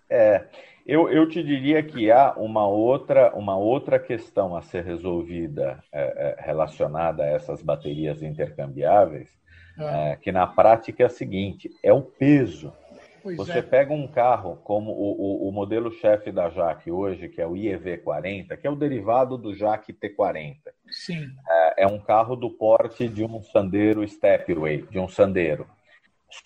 É, 0.10 0.46
eu, 0.88 1.08
eu 1.08 1.30
te 1.30 1.44
diria 1.44 1.84
que 1.84 2.12
há 2.12 2.34
uma 2.34 2.68
outra, 2.68 3.32
uma 3.36 3.56
outra 3.56 4.00
questão 4.00 4.56
a 4.56 4.62
ser 4.64 4.84
resolvida 4.84 5.84
é, 5.94 6.02
é, 6.02 6.36
relacionada 6.40 7.22
a 7.22 7.28
essas 7.28 7.62
baterias 7.62 8.24
intercambiáveis, 8.24 9.30
é. 9.78 10.14
é 10.14 10.16
que 10.16 10.32
na 10.32 10.48
prática 10.48 11.04
é 11.04 11.06
a 11.06 11.10
seguinte: 11.10 11.70
é 11.84 11.94
o 11.94 12.02
peso. 12.02 12.74
Pois 13.22 13.38
Você 13.38 13.60
é. 13.60 13.62
pega 13.62 13.94
um 13.94 14.08
carro 14.08 14.58
como 14.64 14.92
o, 14.92 15.46
o, 15.46 15.50
o 15.50 15.52
modelo 15.52 15.92
chefe 15.92 16.32
da 16.32 16.50
Jaque 16.50 16.92
hoje, 16.92 17.30
que 17.30 17.42
é 17.42 17.48
o 17.48 17.54
IEV40, 17.54 18.58
que 18.58 18.68
é 18.68 18.70
o 18.70 18.76
derivado 18.76 19.38
do 19.38 19.54
Jaque 19.54 19.94
T40. 19.94 20.58
Sim. 20.90 21.28
É, 21.48 21.84
é 21.84 21.88
um 21.88 22.00
carro 22.00 22.36
do 22.36 22.50
porte 22.50 23.08
de 23.08 23.24
um 23.24 23.42
Sandero 23.42 24.08
Stepway, 24.08 24.84
de 24.84 25.00
um 25.00 25.08
Sandero. 25.08 25.68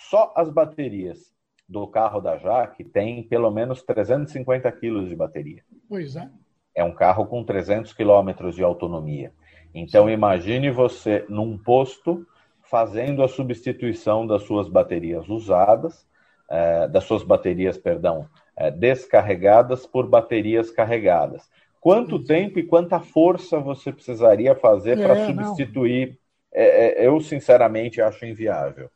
Só 0.10 0.34
as 0.36 0.50
baterias 0.50 1.34
do 1.68 1.88
carro 1.88 2.20
da 2.20 2.38
Jaque 2.38 2.84
tem 2.84 3.24
pelo 3.24 3.50
menos 3.52 3.82
350 3.84 4.72
quilos 4.74 5.10
de 5.10 5.16
bateria. 5.16 5.64
Pois 5.88 6.16
é. 6.16 6.30
É 6.76 6.84
um 6.84 6.94
carro 6.94 7.26
com 7.26 7.44
300 7.44 7.94
quilômetros 7.94 8.56
de 8.56 8.64
autonomia. 8.64 9.32
Então, 9.74 10.10
imagine 10.10 10.70
você 10.70 11.26
num 11.30 11.58
posto 11.58 12.26
fazendo 12.64 13.24
a 13.24 13.28
substituição 13.28 14.26
das 14.26 14.44
suas 14.44 14.68
baterias 14.68 15.28
usadas, 15.30 16.08
eh, 16.50 16.88
das 16.88 17.04
suas 17.04 17.24
baterias, 17.24 17.78
perdão, 17.78 18.28
eh, 18.56 18.72
descarregadas 18.72 19.86
por 19.86 20.08
baterias 20.08 20.70
carregadas. 20.70 21.50
Quanto 21.80 22.18
Sim. 22.20 22.26
tempo 22.26 22.60
e 22.60 22.64
quanta 22.64 23.00
força 23.00 23.60
você 23.60 23.92
precisaria 23.92 24.56
fazer 24.56 24.98
é, 24.98 25.04
para 25.04 25.26
substituir? 25.26 26.18
É, 26.54 27.06
eu, 27.06 27.20
sinceramente, 27.20 28.02
acho 28.02 28.26
inviável. 28.26 28.90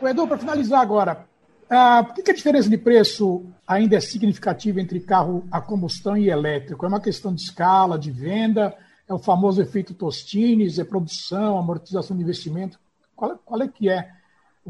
O 0.00 0.06
Edu, 0.06 0.28
para 0.28 0.38
finalizar 0.38 0.80
agora, 0.80 1.26
ah, 1.68 2.02
por 2.02 2.14
que 2.22 2.30
a 2.30 2.34
diferença 2.34 2.68
de 2.68 2.76
preço 2.76 3.46
ainda 3.64 3.96
é 3.96 4.00
significativa 4.00 4.80
entre 4.80 4.98
carro 4.98 5.46
a 5.52 5.60
combustão 5.60 6.16
e 6.16 6.28
elétrico? 6.28 6.84
É 6.84 6.88
uma 6.88 7.00
questão 7.00 7.32
de 7.32 7.42
escala, 7.42 7.96
de 7.96 8.10
venda? 8.10 8.76
É 9.08 9.14
o 9.14 9.18
famoso 9.18 9.62
efeito 9.62 9.94
Tostines? 9.94 10.80
É 10.80 10.84
produção, 10.84 11.56
amortização 11.56 12.16
de 12.16 12.24
investimento? 12.24 12.78
Qual, 13.14 13.38
qual 13.38 13.62
é 13.62 13.68
que 13.68 13.88
é 13.88 14.10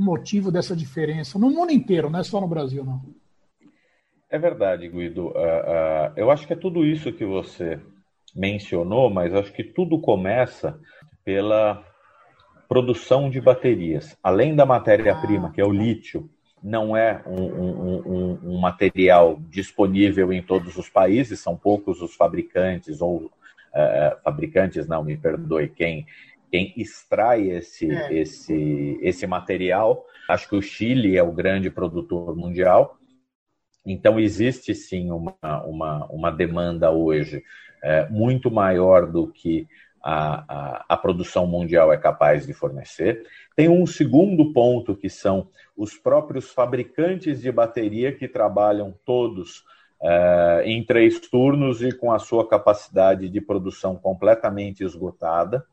o 0.01 0.05
motivo 0.05 0.51
dessa 0.51 0.75
diferença? 0.75 1.39
No 1.39 1.51
mundo 1.51 1.73
inteiro, 1.73 2.09
não 2.09 2.19
é 2.19 2.23
só 2.23 2.41
no 2.41 2.49
Brasil, 2.49 2.85
não. 2.85 3.03
É 4.31 4.39
verdade, 4.39 4.89
Guido. 4.89 5.29
Uh, 5.29 5.31
uh, 5.31 6.13
eu 6.17 6.31
acho 6.31 6.47
que 6.47 6.53
é 6.53 6.57
tudo 6.57 6.85
isso 6.85 7.13
que 7.13 7.25
você 7.25 7.79
mencionou, 8.35 9.11
mas 9.11 9.35
acho 9.35 9.53
que 9.53 9.65
tudo 9.65 10.01
começa 10.01 10.79
pela 11.25 11.85
produção 12.69 13.29
de 13.29 13.41
baterias. 13.41 14.17
Além 14.23 14.55
da 14.55 14.65
matéria-prima, 14.65 15.49
ah, 15.49 15.51
que 15.51 15.61
é 15.61 15.65
o 15.65 15.73
lítio, 15.73 16.31
não 16.63 16.97
é 16.97 17.23
um, 17.27 17.43
um, 17.43 18.03
um, 18.07 18.39
um, 18.45 18.59
material 18.61 19.41
disponível 19.49 20.33
em 20.33 20.41
todos 20.41 20.77
os 20.77 20.89
países, 20.89 21.41
são 21.41 21.57
poucos 21.57 22.01
os 22.01 22.15
fabricantes, 22.15 23.01
ou 23.01 23.25
uh, 23.25 24.23
fabricantes, 24.23 24.87
não, 24.87 25.03
me 25.03 25.17
perdoe, 25.17 25.69
quem, 25.69 26.07
quem 26.51 26.73
extrai 26.77 27.51
esse, 27.51 27.91
é. 27.91 28.13
esse, 28.13 28.99
esse 29.03 29.27
material. 29.27 30.05
Acho 30.29 30.49
que 30.49 30.57
o 30.57 30.63
Chile 30.63 31.17
é 31.17 31.23
o 31.23 31.33
grande 31.33 31.71
produtor 31.71 32.37
mundial, 32.37 32.97
então 33.85 34.21
existe 34.21 34.75
sim 34.75 35.11
uma, 35.11 35.35
uma, 35.65 36.07
uma 36.07 36.31
demanda 36.31 36.91
hoje 36.91 37.43
é, 37.83 38.09
muito 38.09 38.51
maior 38.51 39.07
do 39.07 39.29
que 39.29 39.67
a, 40.03 40.45
a, 40.49 40.85
a 40.89 40.97
produção 40.97 41.47
mundial 41.47 41.93
é 41.93 41.97
capaz 41.97 42.47
de 42.47 42.53
fornecer. 42.53 43.27
Tem 43.55 43.69
um 43.69 43.87
segundo 43.87 44.53
ponto 44.53 44.97
que 44.97 45.09
são 45.09 45.49
os 45.77 45.95
próprios 45.97 46.51
fabricantes 46.51 47.41
de 47.41 47.53
bateria 47.53 48.13
que 48.13 48.27
trabalham 48.27 48.95
todos 49.05 49.65
é, 50.03 50.63
em 50.65 50.85
três 50.85 51.21
turnos 51.21 51.83
e 51.83 51.93
com 51.93 52.13
a 52.13 52.19
sua 52.19 52.49
capacidade 52.49 53.29
de 53.29 53.41
produção 53.41 53.97
completamente 53.97 54.83
esgotada. 54.83 55.65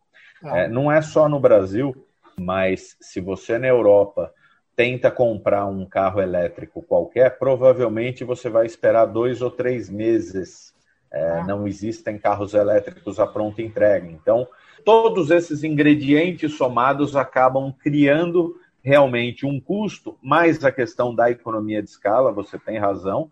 Ah. 0.43 0.59
É, 0.59 0.67
não 0.67 0.91
é 0.91 1.01
só 1.01 1.27
no 1.27 1.39
Brasil, 1.39 1.95
mas 2.39 2.97
se 3.01 3.19
você 3.19 3.57
na 3.57 3.67
Europa 3.67 4.33
tenta 4.75 5.09
comprar 5.09 5.65
um 5.65 5.85
carro 5.85 6.21
elétrico 6.21 6.83
qualquer, 6.83 7.37
provavelmente 7.39 8.23
você 8.23 8.49
vai 8.49 8.65
esperar 8.65 9.05
dois 9.05 9.41
ou 9.41 9.49
três 9.49 9.89
meses 9.89 10.75
é, 11.11 11.39
ah. 11.39 11.43
Não 11.45 11.67
existem 11.67 12.17
carros 12.17 12.53
elétricos 12.53 13.19
à 13.19 13.25
pronta 13.25 13.61
entrega. 13.61 14.07
Então, 14.07 14.47
todos 14.83 15.31
esses 15.31 15.63
ingredientes 15.63 16.55
somados 16.55 17.15
acabam 17.15 17.71
criando 17.71 18.59
realmente 18.83 19.45
um 19.45 19.59
custo, 19.59 20.17
mais 20.21 20.63
a 20.63 20.71
questão 20.71 21.13
da 21.13 21.29
economia 21.29 21.81
de 21.81 21.89
escala, 21.89 22.31
você 22.31 22.57
tem 22.57 22.77
razão. 22.77 23.31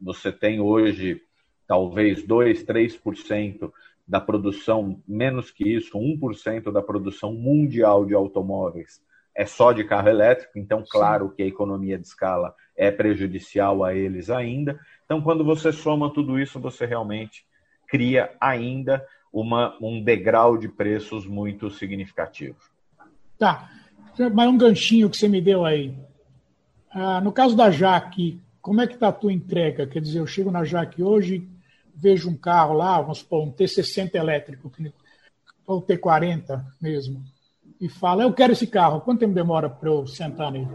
Você 0.00 0.32
tem 0.32 0.60
hoje 0.60 1.22
talvez 1.66 2.22
2, 2.26 2.64
3% 2.64 3.72
da 4.10 4.20
produção, 4.20 5.00
menos 5.06 5.52
que 5.52 5.62
isso, 5.62 5.96
1% 5.96 6.72
da 6.72 6.82
produção 6.82 7.32
mundial 7.32 8.04
de 8.04 8.12
automóveis 8.12 9.00
é 9.32 9.46
só 9.46 9.70
de 9.70 9.84
carro 9.84 10.08
elétrico, 10.08 10.58
então, 10.58 10.82
claro 10.90 11.30
que 11.30 11.44
a 11.44 11.46
economia 11.46 11.96
de 11.96 12.08
escala 12.08 12.52
é 12.76 12.90
prejudicial 12.90 13.84
a 13.84 13.94
eles 13.94 14.28
ainda. 14.28 14.80
Então, 15.04 15.22
quando 15.22 15.44
você 15.44 15.70
soma 15.70 16.12
tudo 16.12 16.40
isso, 16.40 16.58
você 16.58 16.84
realmente 16.84 17.46
cria 17.86 18.32
ainda 18.40 19.06
uma, 19.32 19.78
um 19.80 20.02
degrau 20.02 20.58
de 20.58 20.68
preços 20.68 21.24
muito 21.24 21.70
significativo. 21.70 22.58
Tá. 23.38 23.70
Mais 24.34 24.50
um 24.50 24.58
ganchinho 24.58 25.08
que 25.08 25.16
você 25.16 25.28
me 25.28 25.40
deu 25.40 25.64
aí. 25.64 25.94
Ah, 26.90 27.20
no 27.20 27.30
caso 27.30 27.56
da 27.56 27.70
Jaque, 27.70 28.40
como 28.60 28.80
é 28.80 28.88
que 28.88 28.94
está 28.94 29.08
a 29.08 29.12
tua 29.12 29.32
entrega? 29.32 29.86
Quer 29.86 30.00
dizer, 30.00 30.18
eu 30.18 30.26
chego 30.26 30.50
na 30.50 30.64
Jaque 30.64 31.00
hoje, 31.00 31.48
vejo 32.00 32.30
um 32.30 32.36
carro 32.36 32.74
lá, 32.74 33.00
vamos 33.00 33.18
supor, 33.18 33.46
um 33.46 33.52
T60 33.52 34.14
elétrico, 34.14 34.72
ou 35.66 35.82
T40 35.82 36.64
mesmo, 36.80 37.22
e 37.80 37.88
fala, 37.88 38.22
eu 38.22 38.32
quero 38.32 38.52
esse 38.52 38.66
carro. 38.66 39.00
Quanto 39.00 39.20
tempo 39.20 39.34
demora 39.34 39.68
para 39.68 39.88
eu 39.88 40.06
sentar 40.06 40.50
nele? 40.50 40.68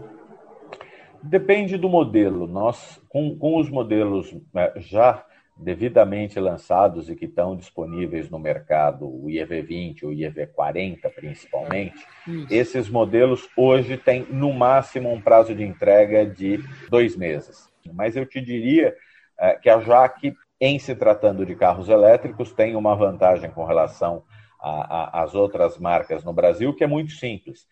Depende 1.22 1.76
do 1.76 1.88
modelo. 1.88 2.46
Nós, 2.46 3.00
com, 3.08 3.36
com 3.36 3.58
os 3.58 3.68
modelos 3.68 4.34
né, 4.52 4.72
já 4.76 5.24
devidamente 5.56 6.38
lançados 6.38 7.08
e 7.08 7.16
que 7.16 7.24
estão 7.24 7.56
disponíveis 7.56 8.28
no 8.28 8.38
mercado, 8.38 9.06
o 9.06 9.26
IEV20, 9.26 10.02
o 10.02 10.08
IEV40 10.08 11.10
principalmente, 11.14 12.04
Isso. 12.26 12.46
esses 12.50 12.88
modelos 12.90 13.48
hoje 13.56 13.96
têm 13.96 14.26
no 14.28 14.52
máximo 14.52 15.10
um 15.10 15.20
prazo 15.20 15.54
de 15.54 15.64
entrega 15.64 16.26
de 16.26 16.62
dois 16.90 17.16
meses. 17.16 17.70
Mas 17.94 18.16
eu 18.16 18.26
te 18.26 18.40
diria 18.40 18.94
é, 19.38 19.54
que 19.54 19.70
a 19.70 19.80
Jaque, 19.80 20.34
em 20.60 20.78
se 20.78 20.94
tratando 20.94 21.44
de 21.44 21.54
carros 21.54 21.88
elétricos, 21.88 22.52
tem 22.52 22.76
uma 22.76 22.94
vantagem 22.94 23.50
com 23.50 23.64
relação 23.64 24.22
às 24.60 25.34
outras 25.34 25.78
marcas 25.78 26.24
no 26.24 26.32
Brasil, 26.32 26.74
que 26.74 26.82
é 26.82 26.86
muito 26.86 27.12
simples. 27.12 27.66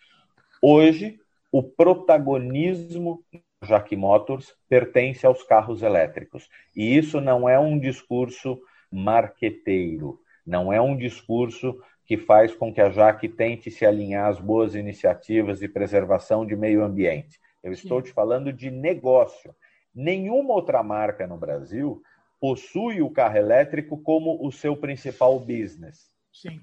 Hoje, 0.63 1.19
o 1.51 1.63
protagonismo 1.63 3.25
Jaque 3.65 3.97
Motors 3.97 4.55
pertence 4.69 5.27
aos 5.27 5.43
carros 5.43 5.83
elétricos. 5.83 6.49
E 6.77 6.97
isso 6.97 7.21
não 7.21 7.49
é 7.49 7.59
um 7.59 7.79
discurso 7.79 8.61
marqueteiro, 8.91 10.21
não 10.47 10.73
é 10.73 10.81
um 10.81 10.97
discurso 10.97 11.79
que 12.07 12.19
faz 12.19 12.55
com 12.55 12.73
que 12.73 12.81
a 12.81 12.91
Jaque 12.91 13.29
tente 13.29 13.71
se 13.71 13.87
alinhar 13.87 14.29
às 14.29 14.39
boas 14.39 14.75
iniciativas 14.75 15.59
de 15.59 15.69
preservação 15.69 16.47
de 16.47 16.55
meio 16.55 16.85
ambiente. 16.85 17.41
Eu 17.63 17.73
estou 17.73 18.01
Sim. 18.01 18.09
te 18.09 18.13
falando 18.13 18.53
de 18.53 18.71
negócio. 18.71 19.55
Nenhuma 19.95 20.53
outra 20.53 20.83
marca 20.83 21.27
no 21.27 21.39
Brasil 21.39 22.03
possui 22.41 23.01
o 23.01 23.11
carro 23.11 23.37
elétrico 23.37 23.97
como 23.97 24.45
o 24.47 24.53
seu 24.53 24.77
principal 24.77 25.39
business. 25.39 26.11
Sim 26.33 26.61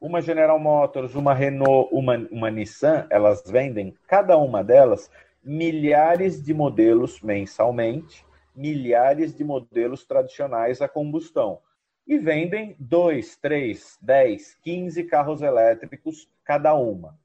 uma 0.00 0.22
General 0.22 0.58
Motors, 0.58 1.14
uma 1.14 1.34
Renault, 1.34 1.90
uma, 1.92 2.16
uma 2.30 2.50
Nissan, 2.50 3.06
elas 3.10 3.42
vendem, 3.46 3.94
cada 4.06 4.36
uma 4.38 4.64
delas, 4.64 5.10
milhares 5.44 6.42
de 6.42 6.54
modelos 6.54 7.20
mensalmente, 7.20 8.24
milhares 8.56 9.34
de 9.34 9.44
modelos 9.44 10.04
tradicionais 10.04 10.80
a 10.80 10.88
combustão. 10.88 11.58
E 12.06 12.18
vendem 12.18 12.74
dois, 12.78 13.36
três, 13.36 13.98
dez, 14.00 14.56
quinze 14.62 15.04
carros 15.04 15.42
elétricos 15.42 16.28
cada 16.44 16.74
uma. 16.74 17.16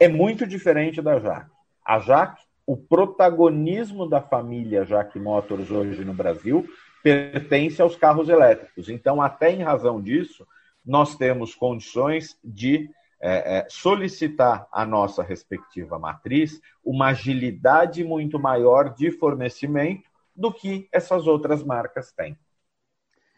É 0.00 0.08
muito 0.08 0.46
diferente 0.46 1.02
da 1.02 1.20
Jaque. 1.20 1.50
A 1.84 2.00
Jaque, 2.00 2.42
o 2.66 2.76
protagonismo 2.76 4.08
da 4.08 4.20
família 4.20 4.84
Jaque 4.84 5.18
Motors 5.18 5.70
hoje 5.70 6.04
no 6.04 6.12
Brasil 6.12 6.66
pertence 7.02 7.80
aos 7.80 7.96
carros 7.96 8.28
elétricos. 8.28 8.88
Então, 8.88 9.22
até 9.22 9.50
em 9.52 9.62
razão 9.62 10.00
disso, 10.00 10.46
nós 10.84 11.16
temos 11.16 11.54
condições 11.54 12.38
de 12.44 12.88
é, 13.20 13.58
é, 13.58 13.66
solicitar 13.68 14.68
à 14.70 14.84
nossa 14.84 15.22
respectiva 15.22 15.98
matriz 15.98 16.60
uma 16.84 17.08
agilidade 17.08 18.04
muito 18.04 18.38
maior 18.38 18.94
de 18.94 19.10
fornecimento 19.10 20.08
do 20.34 20.52
que 20.52 20.86
essas 20.92 21.26
outras 21.26 21.62
marcas 21.62 22.12
têm. 22.12 22.36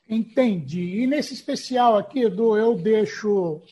Entendi. 0.09 1.01
E 1.01 1.07
nesse 1.07 1.35
especial 1.35 1.97
aqui, 1.97 2.23
Edu, 2.23 2.57
eu 2.57 2.75
deixo 2.75 3.63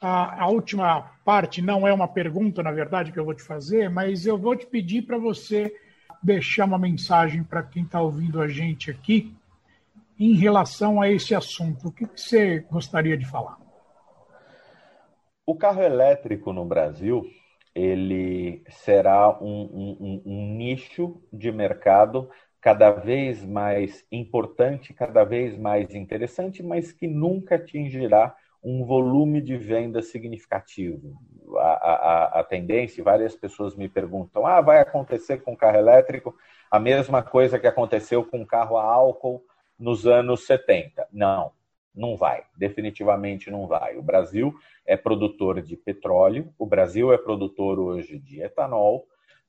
a, 0.00 0.42
a, 0.42 0.48
última 0.48 1.00
parte, 1.24 1.62
não 1.62 1.86
é 1.88 1.92
uma 1.92 2.08
pergunta, 2.08 2.62
na 2.62 2.72
verdade, 2.72 3.10
que 3.10 3.18
eu 3.18 3.24
vou 3.24 3.34
te 3.34 3.42
fazer, 3.42 3.88
mas 3.88 4.26
eu 4.26 4.36
vou 4.36 4.54
te 4.54 4.66
pedir 4.66 5.02
para 5.02 5.16
você 5.16 5.74
deixar 6.24 6.64
uma 6.64 6.78
mensagem 6.78 7.44
para 7.44 7.62
quem 7.62 7.84
está 7.84 8.00
ouvindo 8.00 8.40
a 8.40 8.48
gente 8.48 8.90
aqui 8.90 9.34
em 10.18 10.34
relação 10.34 11.00
a 11.00 11.10
esse 11.10 11.34
assunto. 11.34 11.88
O 11.88 11.92
que, 11.92 12.06
que 12.06 12.20
você 12.20 12.60
gostaria 12.60 13.16
de 13.16 13.26
falar? 13.26 13.58
O 15.46 15.54
carro 15.54 15.82
elétrico 15.82 16.52
no 16.52 16.64
Brasil 16.64 17.24
ele 17.74 18.62
será 18.68 19.36
um, 19.42 19.96
um, 20.00 20.22
um, 20.24 20.56
nicho 20.56 21.20
de 21.32 21.50
mercado 21.50 22.30
cada 22.60 22.92
vez 22.92 23.44
mais 23.44 24.06
importante, 24.10 24.94
cada 24.94 25.24
vez 25.24 25.58
mais 25.58 25.92
interessante, 25.94 26.62
mas 26.62 26.92
que 26.92 27.06
nunca 27.06 27.56
atingirá 27.56 28.34
um 28.62 28.84
volume 28.86 29.42
de 29.42 29.56
venda 29.56 30.00
significativo. 30.00 31.20
A, 31.56 31.60
a, 31.60 32.40
a 32.40 32.44
tendência, 32.44 33.04
várias 33.04 33.34
pessoas 33.34 33.74
me 33.74 33.88
perguntam: 33.88 34.46
ah, 34.46 34.60
vai 34.60 34.80
acontecer 34.80 35.42
com 35.42 35.56
carro 35.56 35.78
elétrico 35.78 36.34
a 36.70 36.78
mesma 36.78 37.22
coisa 37.22 37.58
que 37.58 37.66
aconteceu 37.66 38.24
com 38.24 38.44
carro 38.44 38.76
a 38.76 38.82
álcool 38.82 39.44
nos 39.78 40.06
anos 40.06 40.46
70. 40.46 41.06
Não, 41.12 41.52
não 41.94 42.16
vai, 42.16 42.42
definitivamente 42.56 43.50
não 43.50 43.66
vai. 43.66 43.96
O 43.96 44.02
Brasil 44.02 44.54
é 44.84 44.96
produtor 44.96 45.62
de 45.62 45.76
petróleo, 45.76 46.52
o 46.58 46.66
Brasil 46.66 47.12
é 47.12 47.18
produtor 47.18 47.78
hoje 47.78 48.18
de 48.18 48.42
etanol, 48.42 49.06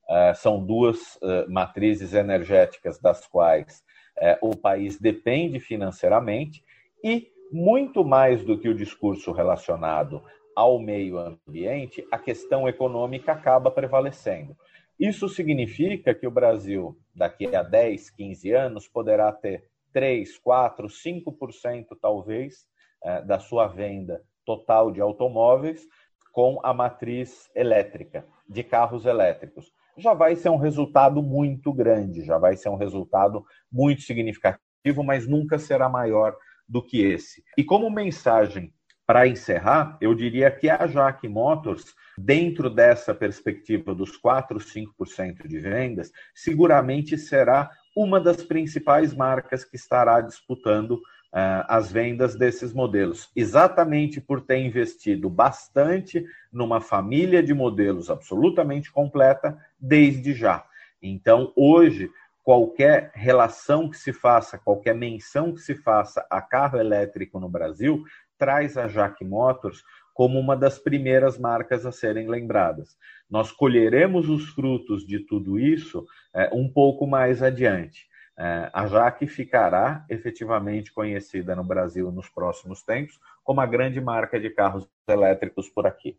uh, 0.07 0.35
são 0.35 0.63
duas 0.63 1.15
uh, 1.15 1.49
matrizes 1.49 2.13
energéticas 2.13 2.99
das 2.99 3.25
quais 3.25 3.83
uh, 4.17 4.49
o 4.49 4.55
país 4.55 4.99
depende 4.99 5.59
financeiramente 5.59 6.63
e, 7.03 7.31
muito 7.51 8.03
mais 8.03 8.43
do 8.43 8.57
que 8.57 8.67
o 8.67 8.75
discurso 8.75 9.31
relacionado 9.31 10.23
ao 10.55 10.79
meio 10.79 11.17
ambiente, 11.17 12.07
a 12.11 12.17
questão 12.17 12.67
econômica 12.67 13.33
acaba 13.33 13.69
prevalecendo. 13.69 14.55
Isso 14.99 15.27
significa 15.27 16.15
que 16.15 16.25
o 16.25 16.31
Brasil, 16.31 16.97
daqui 17.13 17.53
a 17.53 17.61
10, 17.61 18.09
15 18.11 18.51
anos, 18.51 18.87
poderá 18.87 19.31
ter 19.31 19.65
3, 19.91 20.37
4, 20.39 20.87
5% 20.87 21.97
talvez 22.01 22.65
é, 23.03 23.21
da 23.21 23.39
sua 23.39 23.67
venda 23.67 24.21
total 24.45 24.91
de 24.91 25.01
automóveis 25.01 25.85
com 26.31 26.59
a 26.63 26.73
matriz 26.73 27.49
elétrica, 27.55 28.25
de 28.47 28.63
carros 28.63 29.05
elétricos. 29.05 29.71
Já 29.97 30.13
vai 30.13 30.35
ser 30.35 30.49
um 30.49 30.57
resultado 30.57 31.21
muito 31.21 31.71
grande, 31.73 32.23
já 32.23 32.37
vai 32.37 32.55
ser 32.55 32.69
um 32.69 32.75
resultado 32.75 33.45
muito 33.71 34.01
significativo, 34.01 35.03
mas 35.03 35.27
nunca 35.27 35.57
será 35.57 35.89
maior 35.89 36.35
do 36.67 36.81
que 36.81 37.01
esse. 37.01 37.43
E 37.57 37.63
como 37.63 37.89
mensagem 37.89 38.73
para 39.05 39.27
encerrar, 39.27 39.97
eu 40.01 40.15
diria 40.15 40.49
que 40.49 40.69
a 40.69 40.87
Jaque 40.87 41.27
Motors, 41.27 41.93
dentro 42.17 42.69
dessa 42.69 43.13
perspectiva 43.13 43.93
dos 43.93 44.17
4, 44.17 44.57
5% 44.57 45.47
de 45.47 45.59
vendas, 45.59 46.11
seguramente 46.33 47.17
será 47.17 47.69
uma 47.95 48.19
das 48.19 48.43
principais 48.43 49.13
marcas 49.13 49.63
que 49.63 49.75
estará 49.75 50.19
disputando 50.21 50.93
uh, 51.35 51.63
as 51.67 51.91
vendas 51.91 52.35
desses 52.35 52.73
modelos, 52.73 53.29
exatamente 53.35 54.19
por 54.19 54.41
ter 54.41 54.57
investido 54.57 55.29
bastante 55.29 56.25
numa 56.51 56.81
família 56.81 57.43
de 57.43 57.53
modelos 57.53 58.09
absolutamente 58.09 58.91
completa 58.91 59.57
desde 59.79 60.33
já. 60.33 60.65
Então, 61.01 61.53
hoje, 61.55 62.09
qualquer 62.43 63.11
relação 63.15 63.89
que 63.89 63.97
se 63.97 64.13
faça, 64.13 64.57
qualquer 64.57 64.93
menção 64.93 65.51
que 65.53 65.61
se 65.61 65.73
faça 65.73 66.25
a 66.29 66.41
carro 66.41 66.79
elétrico 66.79 67.39
no 67.39 67.49
Brasil, 67.49 68.03
traz 68.37 68.77
a 68.77 68.87
Jack 68.87 69.23
Motors 69.23 69.83
como 70.13 70.39
uma 70.39 70.55
das 70.55 70.79
primeiras 70.79 71.37
marcas 71.37 71.85
a 71.85 71.91
serem 71.91 72.27
lembradas. 72.29 72.97
Nós 73.29 73.51
colheremos 73.51 74.29
os 74.29 74.49
frutos 74.49 75.05
de 75.05 75.19
tudo 75.19 75.59
isso 75.59 76.05
é, 76.33 76.49
um 76.53 76.71
pouco 76.71 77.05
mais 77.05 77.43
adiante. 77.43 78.07
É, 78.37 78.69
a 78.73 78.85
Jaque 78.87 79.27
ficará 79.27 80.05
efetivamente 80.09 80.91
conhecida 80.93 81.55
no 81.55 81.63
Brasil 81.63 82.11
nos 82.11 82.29
próximos 82.29 82.83
tempos 82.83 83.17
como 83.43 83.61
a 83.61 83.65
grande 83.65 84.01
marca 84.01 84.39
de 84.39 84.49
carros 84.49 84.87
elétricos 85.07 85.69
por 85.69 85.87
aqui. 85.87 86.17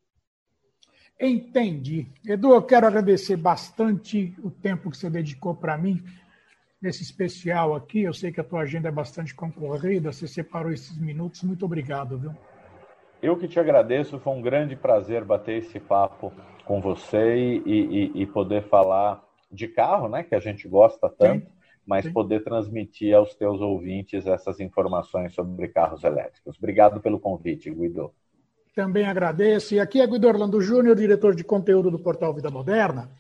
Entendi. 1.21 2.07
Edu, 2.27 2.55
eu 2.55 2.63
quero 2.63 2.87
agradecer 2.87 3.37
bastante 3.37 4.35
o 4.43 4.51
tempo 4.51 4.91
que 4.91 4.97
você 4.97 5.09
dedicou 5.09 5.55
para 5.55 5.77
mim 5.77 6.03
nesse 6.81 7.03
especial 7.03 7.75
aqui. 7.75 8.03
Eu 8.03 8.13
sei 8.13 8.31
que 8.33 8.41
a 8.41 8.45
tua 8.45 8.61
agenda 8.61 8.89
é 8.89 8.93
bastante 8.93 9.35
concorrida, 9.35 10.13
você 10.13 10.27
separou 10.27 10.73
esses 10.73 10.97
minutos. 10.99 11.43
Muito 11.43 11.65
obrigado, 11.65 12.19
viu? 12.19 12.33
Eu 13.23 13.37
que 13.37 13.49
te 13.49 13.59
agradeço, 13.59 14.19
foi 14.19 14.33
um 14.35 14.43
grande 14.43 14.77
prazer 14.77 15.25
bater 15.25 15.59
esse 15.59 15.81
papo 15.81 16.33
com 16.65 16.81
você 16.81 17.37
e, 17.37 17.63
e, 17.67 18.23
e 18.23 18.27
poder 18.27 18.69
falar 18.69 19.25
de 19.51 19.69
carro, 19.69 20.09
né, 20.09 20.23
que 20.23 20.35
a 20.35 20.41
gente 20.41 20.69
gosta 20.69 21.09
tanto, 21.09 21.47
sim, 21.47 21.53
mas 21.87 22.05
sim. 22.05 22.13
poder 22.13 22.43
transmitir 22.45 23.15
aos 23.15 23.35
teus 23.35 23.61
ouvintes 23.61 24.27
essas 24.27 24.61
informações 24.61 25.33
sobre 25.33 25.69
carros 25.69 26.05
elétricos. 26.05 26.59
Obrigado 26.59 27.01
pelo 27.01 27.19
convite, 27.19 27.71
Guido. 27.71 28.13
Também 28.75 29.07
agradeço. 29.07 29.75
E 29.75 29.81
aqui 29.81 30.01
é 30.01 30.07
Guido 30.07 30.29
Orlando 30.29 30.61
Júnior, 30.61 30.95
diretor 30.95 31.35
de 31.35 31.43
conteúdo 31.43 31.91
do 31.91 31.99
portal 31.99 32.35
Vida 32.35 32.51
Moderna, 32.51 33.11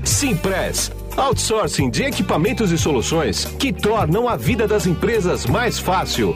Simpress, 0.03 0.91
outsourcing 1.15 1.89
de 1.89 2.03
equipamentos 2.03 2.71
e 2.71 2.77
soluções 2.77 3.45
que 3.45 3.73
tornam 3.73 4.27
a 4.27 4.35
vida 4.35 4.67
das 4.67 4.87
empresas 4.87 5.45
mais 5.45 5.77
fácil. 5.77 6.33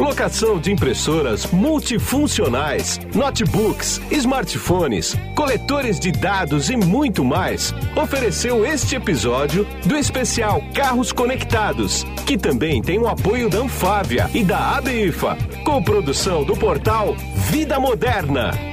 Locação 0.00 0.58
de 0.58 0.72
impressoras 0.72 1.44
multifuncionais, 1.52 2.98
notebooks, 3.14 4.00
smartphones, 4.10 5.14
coletores 5.36 6.00
de 6.00 6.10
dados 6.10 6.70
e 6.70 6.76
muito 6.76 7.22
mais. 7.22 7.74
Ofereceu 7.94 8.64
este 8.64 8.96
episódio 8.96 9.66
do 9.84 9.98
especial 9.98 10.62
Carros 10.74 11.12
Conectados, 11.12 12.04
que 12.26 12.38
também 12.38 12.80
tem 12.80 12.98
o 12.98 13.06
apoio 13.06 13.50
da 13.50 13.58
Anfávia 13.58 14.30
e 14.32 14.42
da 14.42 14.78
ABIFA, 14.78 15.36
com 15.64 15.82
produção 15.82 16.44
do 16.44 16.56
portal 16.56 17.14
Vida 17.50 17.78
Moderna. 17.78 18.69